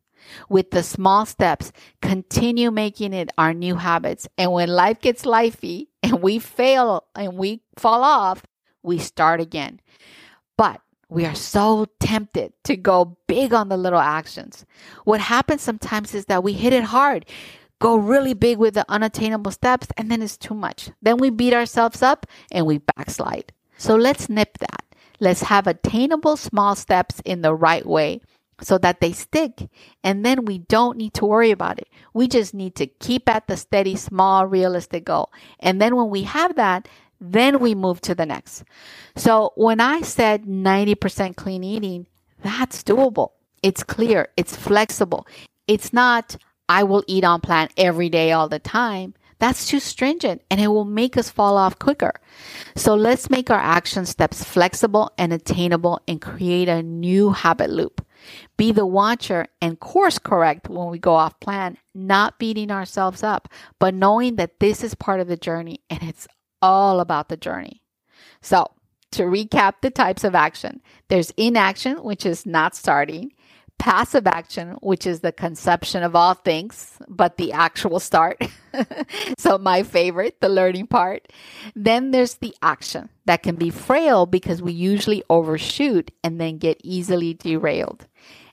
with 0.48 0.70
the 0.70 0.82
small 0.82 1.26
steps, 1.26 1.72
continue 2.02 2.70
making 2.70 3.12
it 3.12 3.30
our 3.38 3.54
new 3.54 3.76
habits. 3.76 4.28
And 4.36 4.52
when 4.52 4.68
life 4.68 5.00
gets 5.00 5.24
lifey 5.24 5.88
and 6.02 6.22
we 6.22 6.38
fail 6.38 7.04
and 7.14 7.36
we 7.36 7.62
fall 7.76 8.02
off, 8.02 8.44
we 8.82 8.98
start 8.98 9.40
again. 9.40 9.80
But 10.56 10.80
we 11.08 11.24
are 11.24 11.34
so 11.34 11.86
tempted 12.00 12.52
to 12.64 12.76
go 12.76 13.16
big 13.28 13.54
on 13.54 13.68
the 13.68 13.76
little 13.76 14.00
actions. 14.00 14.64
What 15.04 15.20
happens 15.20 15.62
sometimes 15.62 16.14
is 16.14 16.26
that 16.26 16.42
we 16.42 16.52
hit 16.52 16.72
it 16.72 16.84
hard 16.84 17.26
go 17.78 17.96
really 17.96 18.34
big 18.34 18.58
with 18.58 18.74
the 18.74 18.84
unattainable 18.88 19.50
steps, 19.50 19.88
and 19.96 20.10
then 20.10 20.22
it's 20.22 20.36
too 20.36 20.54
much. 20.54 20.90
Then 21.02 21.18
we 21.18 21.30
beat 21.30 21.54
ourselves 21.54 22.02
up 22.02 22.26
and 22.50 22.66
we 22.66 22.78
backslide. 22.78 23.52
So 23.76 23.96
let's 23.96 24.28
nip 24.28 24.58
that. 24.58 24.84
Let's 25.20 25.42
have 25.42 25.66
attainable 25.66 26.36
small 26.36 26.74
steps 26.74 27.20
in 27.24 27.42
the 27.42 27.54
right 27.54 27.86
way 27.86 28.20
so 28.60 28.78
that 28.78 29.00
they 29.00 29.12
stick. 29.12 29.68
And 30.02 30.24
then 30.24 30.44
we 30.44 30.58
don't 30.58 30.96
need 30.96 31.14
to 31.14 31.26
worry 31.26 31.50
about 31.50 31.78
it. 31.78 31.88
We 32.14 32.28
just 32.28 32.54
need 32.54 32.74
to 32.76 32.86
keep 32.86 33.28
at 33.28 33.46
the 33.46 33.56
steady, 33.56 33.96
small, 33.96 34.46
realistic 34.46 35.04
goal. 35.04 35.30
And 35.60 35.80
then 35.80 35.96
when 35.96 36.10
we 36.10 36.22
have 36.22 36.56
that, 36.56 36.88
then 37.20 37.60
we 37.60 37.74
move 37.74 38.00
to 38.02 38.14
the 38.14 38.26
next. 38.26 38.64
So 39.14 39.52
when 39.56 39.80
I 39.80 40.02
said 40.02 40.44
90% 40.44 41.36
clean 41.36 41.64
eating, 41.64 42.06
that's 42.42 42.82
doable. 42.82 43.32
It's 43.62 43.82
clear. 43.82 44.28
It's 44.36 44.54
flexible. 44.54 45.26
It's 45.66 45.92
not, 45.92 46.36
I 46.68 46.84
will 46.84 47.04
eat 47.06 47.24
on 47.24 47.40
plan 47.40 47.68
every 47.76 48.08
day 48.08 48.32
all 48.32 48.48
the 48.48 48.58
time. 48.58 49.14
That's 49.38 49.66
too 49.66 49.80
stringent 49.80 50.42
and 50.50 50.60
it 50.60 50.68
will 50.68 50.84
make 50.84 51.16
us 51.16 51.28
fall 51.28 51.56
off 51.58 51.78
quicker. 51.78 52.20
So 52.74 52.94
let's 52.94 53.28
make 53.28 53.50
our 53.50 53.60
action 53.60 54.06
steps 54.06 54.42
flexible 54.42 55.12
and 55.18 55.32
attainable 55.32 56.00
and 56.08 56.20
create 56.20 56.68
a 56.68 56.82
new 56.82 57.30
habit 57.30 57.70
loop. 57.70 58.04
Be 58.56 58.72
the 58.72 58.86
watcher 58.86 59.46
and 59.60 59.78
course 59.78 60.18
correct 60.18 60.68
when 60.68 60.88
we 60.88 60.98
go 60.98 61.14
off 61.14 61.38
plan, 61.38 61.76
not 61.94 62.38
beating 62.38 62.70
ourselves 62.70 63.22
up, 63.22 63.48
but 63.78 63.94
knowing 63.94 64.36
that 64.36 64.58
this 64.58 64.82
is 64.82 64.94
part 64.94 65.20
of 65.20 65.28
the 65.28 65.36
journey 65.36 65.80
and 65.90 66.02
it's 66.02 66.26
all 66.62 67.00
about 67.00 67.28
the 67.28 67.36
journey. 67.36 67.82
So, 68.40 68.70
to 69.12 69.22
recap 69.22 69.74
the 69.82 69.90
types 69.90 70.24
of 70.24 70.34
action, 70.34 70.80
there's 71.08 71.30
inaction, 71.36 72.02
which 72.02 72.26
is 72.26 72.44
not 72.44 72.74
starting 72.74 73.32
passive 73.78 74.26
action, 74.26 74.76
which 74.80 75.06
is 75.06 75.20
the 75.20 75.32
conception 75.32 76.02
of 76.02 76.16
all 76.16 76.34
things, 76.34 76.98
but 77.08 77.36
the 77.36 77.52
actual 77.52 78.00
start. 78.00 78.42
so, 79.38 79.58
my 79.58 79.82
favorite, 79.82 80.40
the 80.40 80.48
learning 80.48 80.86
part. 80.86 81.32
Then 81.74 82.10
there's 82.10 82.34
the 82.34 82.54
action 82.62 83.08
that 83.26 83.42
can 83.42 83.56
be 83.56 83.70
frail 83.70 84.26
because 84.26 84.62
we 84.62 84.72
usually 84.72 85.22
overshoot 85.30 86.10
and 86.24 86.40
then 86.40 86.58
get 86.58 86.80
easily 86.82 87.34
derailed. 87.34 88.06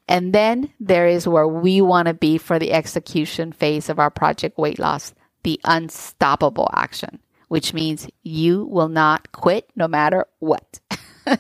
And 0.08 0.34
then 0.34 0.72
there 0.80 1.08
is 1.08 1.28
where 1.28 1.48
we 1.48 1.82
want 1.82 2.08
to 2.08 2.14
be 2.14 2.38
for 2.38 2.60
the 2.60 2.74
execution 2.74 3.52
phase 3.52 3.90
of 3.90 4.00
our 4.00 4.10
project 4.10 4.58
weight 4.58 4.80
loss, 4.80 5.14
the 5.44 5.60
unstoppable 5.64 6.70
action, 6.74 7.20
which 7.48 7.74
means 7.74 8.08
you 8.22 8.66
will 8.66 8.90
not 8.90 9.32
quit 9.32 9.70
no 9.76 9.88
matter 9.88 10.26
what. 10.40 10.80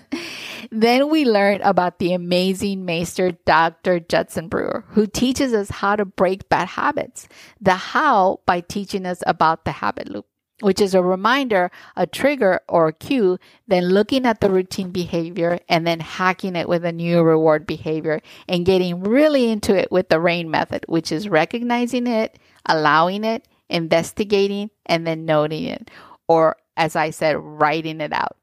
then 0.71 1.09
we 1.09 1.25
learn 1.25 1.61
about 1.61 1.99
the 1.99 2.13
amazing 2.13 2.85
maester 2.85 3.31
Dr. 3.45 3.99
Judson 3.99 4.47
Brewer, 4.47 4.85
who 4.89 5.07
teaches 5.07 5.53
us 5.53 5.69
how 5.69 5.95
to 5.95 6.05
break 6.05 6.49
bad 6.49 6.69
habits. 6.69 7.27
The 7.59 7.75
how 7.75 8.41
by 8.45 8.61
teaching 8.61 9.05
us 9.05 9.23
about 9.25 9.65
the 9.65 9.71
habit 9.71 10.09
loop, 10.09 10.25
which 10.61 10.79
is 10.79 10.93
a 10.93 11.01
reminder, 11.01 11.71
a 11.95 12.07
trigger 12.07 12.61
or 12.69 12.87
a 12.87 12.93
cue, 12.93 13.37
then 13.67 13.89
looking 13.89 14.25
at 14.25 14.41
the 14.41 14.49
routine 14.49 14.91
behavior 14.91 15.59
and 15.67 15.85
then 15.85 15.99
hacking 15.99 16.55
it 16.55 16.69
with 16.69 16.85
a 16.85 16.91
new 16.91 17.21
reward 17.21 17.65
behavior 17.65 18.21
and 18.47 18.65
getting 18.65 19.03
really 19.03 19.49
into 19.49 19.75
it 19.75 19.91
with 19.91 20.09
the 20.09 20.19
RAIN 20.19 20.49
method, 20.49 20.85
which 20.87 21.11
is 21.11 21.29
recognizing 21.29 22.07
it, 22.07 22.39
allowing 22.65 23.23
it, 23.23 23.47
investigating, 23.69 24.69
and 24.85 25.05
then 25.05 25.25
noting 25.25 25.65
it. 25.65 25.89
Or 26.27 26.55
as 26.77 26.95
I 26.95 27.09
said, 27.09 27.35
writing 27.37 28.01
it 28.01 28.13
out. 28.13 28.37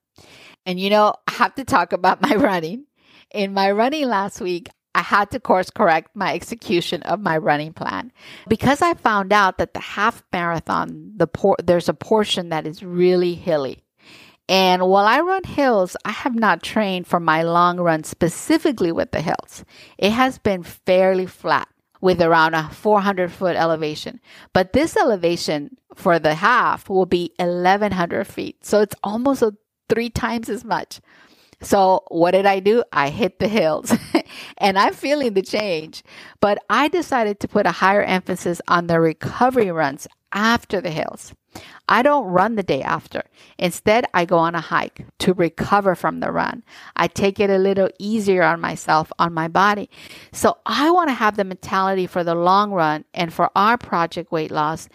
And 0.67 0.79
you 0.79 0.91
know, 0.91 1.15
I 1.27 1.33
have 1.33 1.55
to 1.57 1.65
talk 1.65 1.93
about 1.93 2.23
my 2.23 2.35
running. 2.37 2.87
In 3.33 3.55
my 3.55 3.71
running 3.71 4.09
last 4.09 4.41
week, 4.41 4.69
I 4.95 5.03
had 5.03 5.31
to 5.31 5.41
course 5.41 5.71
correct 5.71 6.17
my 6.17 6.35
execution 6.35 7.03
of 7.03 7.21
my 7.21 7.37
running 7.39 7.73
plan 7.73 8.13
because 8.49 8.83
I 8.83 8.95
found 8.95 9.33
out 9.33 9.59
that 9.59 9.73
the 9.73 9.81
half 9.81 10.25
marathon, 10.33 11.13
the 11.17 11.29
por- 11.29 11.57
there's 11.63 11.89
a 11.89 11.95
portion 11.95 12.49
that 12.49 12.67
is 12.67 12.83
really 12.83 13.35
hilly. 13.35 13.85
And 14.49 14.83
while 14.83 15.07
I 15.07 15.21
run 15.21 15.45
hills, 15.45 15.97
I 16.05 16.11
have 16.11 16.35
not 16.35 16.65
trained 16.65 17.07
for 17.07 17.21
my 17.21 17.43
long 17.43 17.79
run 17.79 18.03
specifically 18.03 18.91
with 18.91 19.13
the 19.13 19.21
hills. 19.21 19.65
It 19.97 20.11
has 20.11 20.39
been 20.39 20.65
fairly 20.65 21.27
flat 21.27 21.69
with 22.01 22.21
around 22.21 22.55
a 22.55 22.69
400 22.71 23.31
foot 23.31 23.55
elevation. 23.55 24.21
But 24.53 24.73
this 24.73 24.97
elevation 24.97 25.77
for 25.95 26.19
the 26.19 26.35
half 26.35 26.89
will 26.89 27.07
be 27.07 27.33
1100 27.37 28.27
feet. 28.27 28.65
So 28.65 28.81
it's 28.81 28.97
almost 29.05 29.43
a 29.43 29.55
three 29.91 30.11
times 30.11 30.49
as 30.49 30.65
much. 30.65 31.01
So 31.63 32.05
what 32.09 32.33
did 32.33 32.47
I 32.47 32.61
do? 32.61 32.85
I 32.93 33.11
hit 33.11 33.41
the 33.41 33.49
hills 33.49 33.93
and 34.59 34.79
I'm 34.79 34.95
feeling 34.95 35.35
the 35.35 35.43
change, 35.43 36.05
but 36.41 36.59
I 36.71 36.89
decided 36.89 37.41
to 37.41 37.49
put 37.49 37.67
a 37.67 37.73
higher 37.73 38.03
emphasis 38.03 38.63
on 38.69 38.87
the 38.87 39.01
recovery 39.01 39.71
runs 39.71 40.09
after 40.33 40.81
the 40.81 40.91
hills. 40.91 41.35
I 41.89 42.03
don't 42.03 42.27
run 42.27 42.55
the 42.55 42.63
day 42.63 42.83
after. 42.83 43.25
Instead, 43.59 44.07
I 44.15 44.25
go 44.25 44.39
on 44.39 44.55
a 44.55 44.61
hike 44.61 45.05
to 45.19 45.35
recover 45.35 45.97
from 45.97 46.21
the 46.21 46.33
run. 46.33 46.63
I 46.97 47.09
take 47.09 47.41
it 47.41 47.51
a 47.51 47.59
little 47.59 47.91
easier 47.99 48.45
on 48.45 48.61
myself, 48.61 49.13
on 49.19 49.35
my 49.35 49.49
body. 49.49 49.91
So 50.33 50.59
I 50.65 50.91
want 50.93 51.11
to 51.11 51.15
have 51.15 51.37
the 51.37 51.45
mentality 51.45 52.07
for 52.07 52.25
the 52.25 52.37
long 52.37 52.73
run 52.73 53.05
and 53.13 53.35
for 53.35 53.51
our 53.57 53.77
project 53.77 54.33
weight 54.33 54.53
loss 54.53 54.89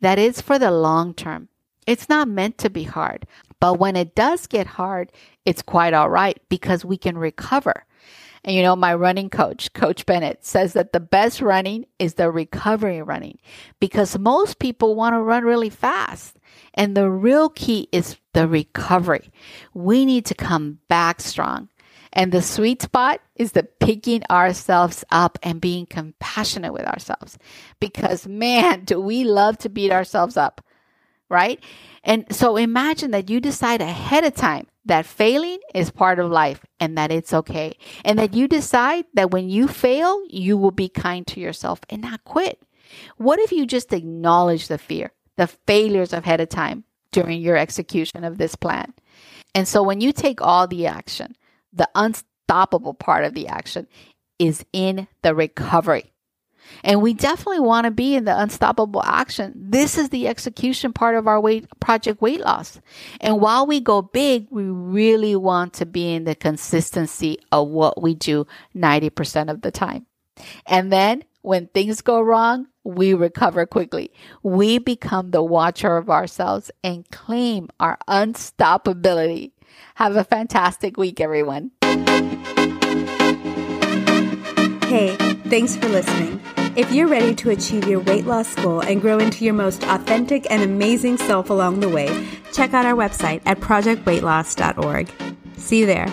that 0.00 0.18
is 0.18 0.40
for 0.40 0.58
the 0.58 0.72
long 0.72 1.14
term. 1.14 1.48
It's 1.86 2.08
not 2.08 2.28
meant 2.28 2.58
to 2.58 2.70
be 2.70 2.84
hard. 2.84 3.26
But 3.60 3.78
when 3.78 3.94
it 3.96 4.14
does 4.14 4.46
get 4.46 4.66
hard, 4.66 5.12
it's 5.44 5.62
quite 5.62 5.92
all 5.94 6.10
right 6.10 6.40
because 6.48 6.84
we 6.84 6.96
can 6.96 7.16
recover. 7.16 7.84
And 8.42 8.56
you 8.56 8.62
know, 8.62 8.74
my 8.74 8.94
running 8.94 9.28
coach, 9.28 9.72
Coach 9.74 10.06
Bennett, 10.06 10.44
says 10.44 10.72
that 10.72 10.92
the 10.92 11.00
best 11.00 11.42
running 11.42 11.84
is 11.98 12.14
the 12.14 12.30
recovery 12.30 13.02
running 13.02 13.38
because 13.80 14.18
most 14.18 14.58
people 14.58 14.94
want 14.94 15.14
to 15.14 15.20
run 15.20 15.44
really 15.44 15.70
fast. 15.70 16.38
And 16.74 16.96
the 16.96 17.10
real 17.10 17.50
key 17.50 17.88
is 17.92 18.16
the 18.32 18.48
recovery. 18.48 19.30
We 19.74 20.06
need 20.06 20.24
to 20.26 20.34
come 20.34 20.78
back 20.88 21.20
strong. 21.20 21.68
And 22.12 22.32
the 22.32 22.42
sweet 22.42 22.82
spot 22.82 23.20
is 23.36 23.52
the 23.52 23.62
picking 23.62 24.22
ourselves 24.30 25.04
up 25.10 25.38
and 25.42 25.60
being 25.60 25.86
compassionate 25.86 26.72
with 26.72 26.86
ourselves. 26.86 27.38
Because 27.78 28.26
man, 28.26 28.84
do 28.84 29.00
we 29.00 29.24
love 29.24 29.58
to 29.58 29.68
beat 29.68 29.92
ourselves 29.92 30.36
up, 30.36 30.64
right? 31.30 31.62
And 32.04 32.26
so 32.34 32.56
imagine 32.56 33.12
that 33.12 33.30
you 33.30 33.40
decide 33.40 33.80
ahead 33.80 34.24
of 34.24 34.34
time 34.34 34.66
that 34.84 35.06
failing 35.06 35.58
is 35.74 35.90
part 35.90 36.18
of 36.18 36.30
life 36.30 36.64
and 36.78 36.98
that 36.98 37.12
it's 37.12 37.32
okay. 37.32 37.76
And 38.04 38.18
that 38.18 38.34
you 38.34 38.48
decide 38.48 39.04
that 39.14 39.30
when 39.30 39.48
you 39.48 39.68
fail, 39.68 40.20
you 40.28 40.56
will 40.56 40.70
be 40.70 40.88
kind 40.88 41.26
to 41.28 41.40
yourself 41.40 41.80
and 41.88 42.02
not 42.02 42.24
quit. 42.24 42.60
What 43.16 43.38
if 43.38 43.52
you 43.52 43.66
just 43.66 43.92
acknowledge 43.92 44.68
the 44.68 44.78
fear, 44.78 45.12
the 45.36 45.46
failures 45.46 46.12
ahead 46.12 46.40
of 46.40 46.48
time 46.48 46.84
during 47.12 47.40
your 47.40 47.56
execution 47.56 48.24
of 48.24 48.38
this 48.38 48.56
plan? 48.56 48.92
And 49.54 49.68
so 49.68 49.82
when 49.82 50.00
you 50.00 50.12
take 50.12 50.40
all 50.40 50.66
the 50.66 50.86
action, 50.86 51.36
the 51.72 51.88
unstoppable 51.94 52.94
part 52.94 53.24
of 53.24 53.34
the 53.34 53.46
action 53.48 53.86
is 54.38 54.64
in 54.72 55.06
the 55.22 55.34
recovery. 55.34 56.12
And 56.84 57.02
we 57.02 57.14
definitely 57.14 57.60
want 57.60 57.84
to 57.84 57.90
be 57.90 58.14
in 58.14 58.24
the 58.24 58.38
unstoppable 58.38 59.02
action. 59.02 59.52
This 59.56 59.98
is 59.98 60.08
the 60.08 60.28
execution 60.28 60.92
part 60.92 61.16
of 61.16 61.26
our 61.26 61.40
weight 61.40 61.66
project 61.80 62.20
weight 62.20 62.40
loss. 62.40 62.80
And 63.20 63.40
while 63.40 63.66
we 63.66 63.80
go 63.80 64.02
big, 64.02 64.46
we 64.50 64.64
really 64.64 65.36
want 65.36 65.74
to 65.74 65.86
be 65.86 66.12
in 66.12 66.24
the 66.24 66.34
consistency 66.34 67.38
of 67.52 67.68
what 67.68 68.00
we 68.00 68.14
do 68.14 68.46
90% 68.74 69.50
of 69.50 69.62
the 69.62 69.70
time. 69.70 70.06
And 70.66 70.92
then 70.92 71.24
when 71.42 71.66
things 71.68 72.00
go 72.00 72.20
wrong, 72.20 72.66
we 72.84 73.14
recover 73.14 73.66
quickly. 73.66 74.12
We 74.42 74.78
become 74.78 75.30
the 75.30 75.42
watcher 75.42 75.96
of 75.96 76.10
ourselves 76.10 76.70
and 76.82 77.08
claim 77.10 77.68
our 77.78 77.98
unstoppability. 78.08 79.52
Have 79.96 80.16
a 80.16 80.24
fantastic 80.24 80.96
week, 80.96 81.20
everyone. 81.20 81.72
Hey, 84.90 85.14
thanks 85.48 85.76
for 85.76 85.88
listening. 85.88 86.40
If 86.76 86.92
you're 86.92 87.08
ready 87.08 87.34
to 87.34 87.50
achieve 87.50 87.88
your 87.88 87.98
weight 88.00 88.26
loss 88.26 88.54
goal 88.54 88.80
and 88.80 89.00
grow 89.00 89.18
into 89.18 89.44
your 89.44 89.54
most 89.54 89.82
authentic 89.82 90.48
and 90.50 90.62
amazing 90.62 91.18
self 91.18 91.50
along 91.50 91.80
the 91.80 91.88
way, 91.88 92.28
check 92.52 92.72
out 92.74 92.86
our 92.86 92.94
website 92.94 93.42
at 93.44 93.58
projectweightloss.org. 93.58 95.10
See 95.56 95.80
you 95.80 95.86
there. 95.86 96.06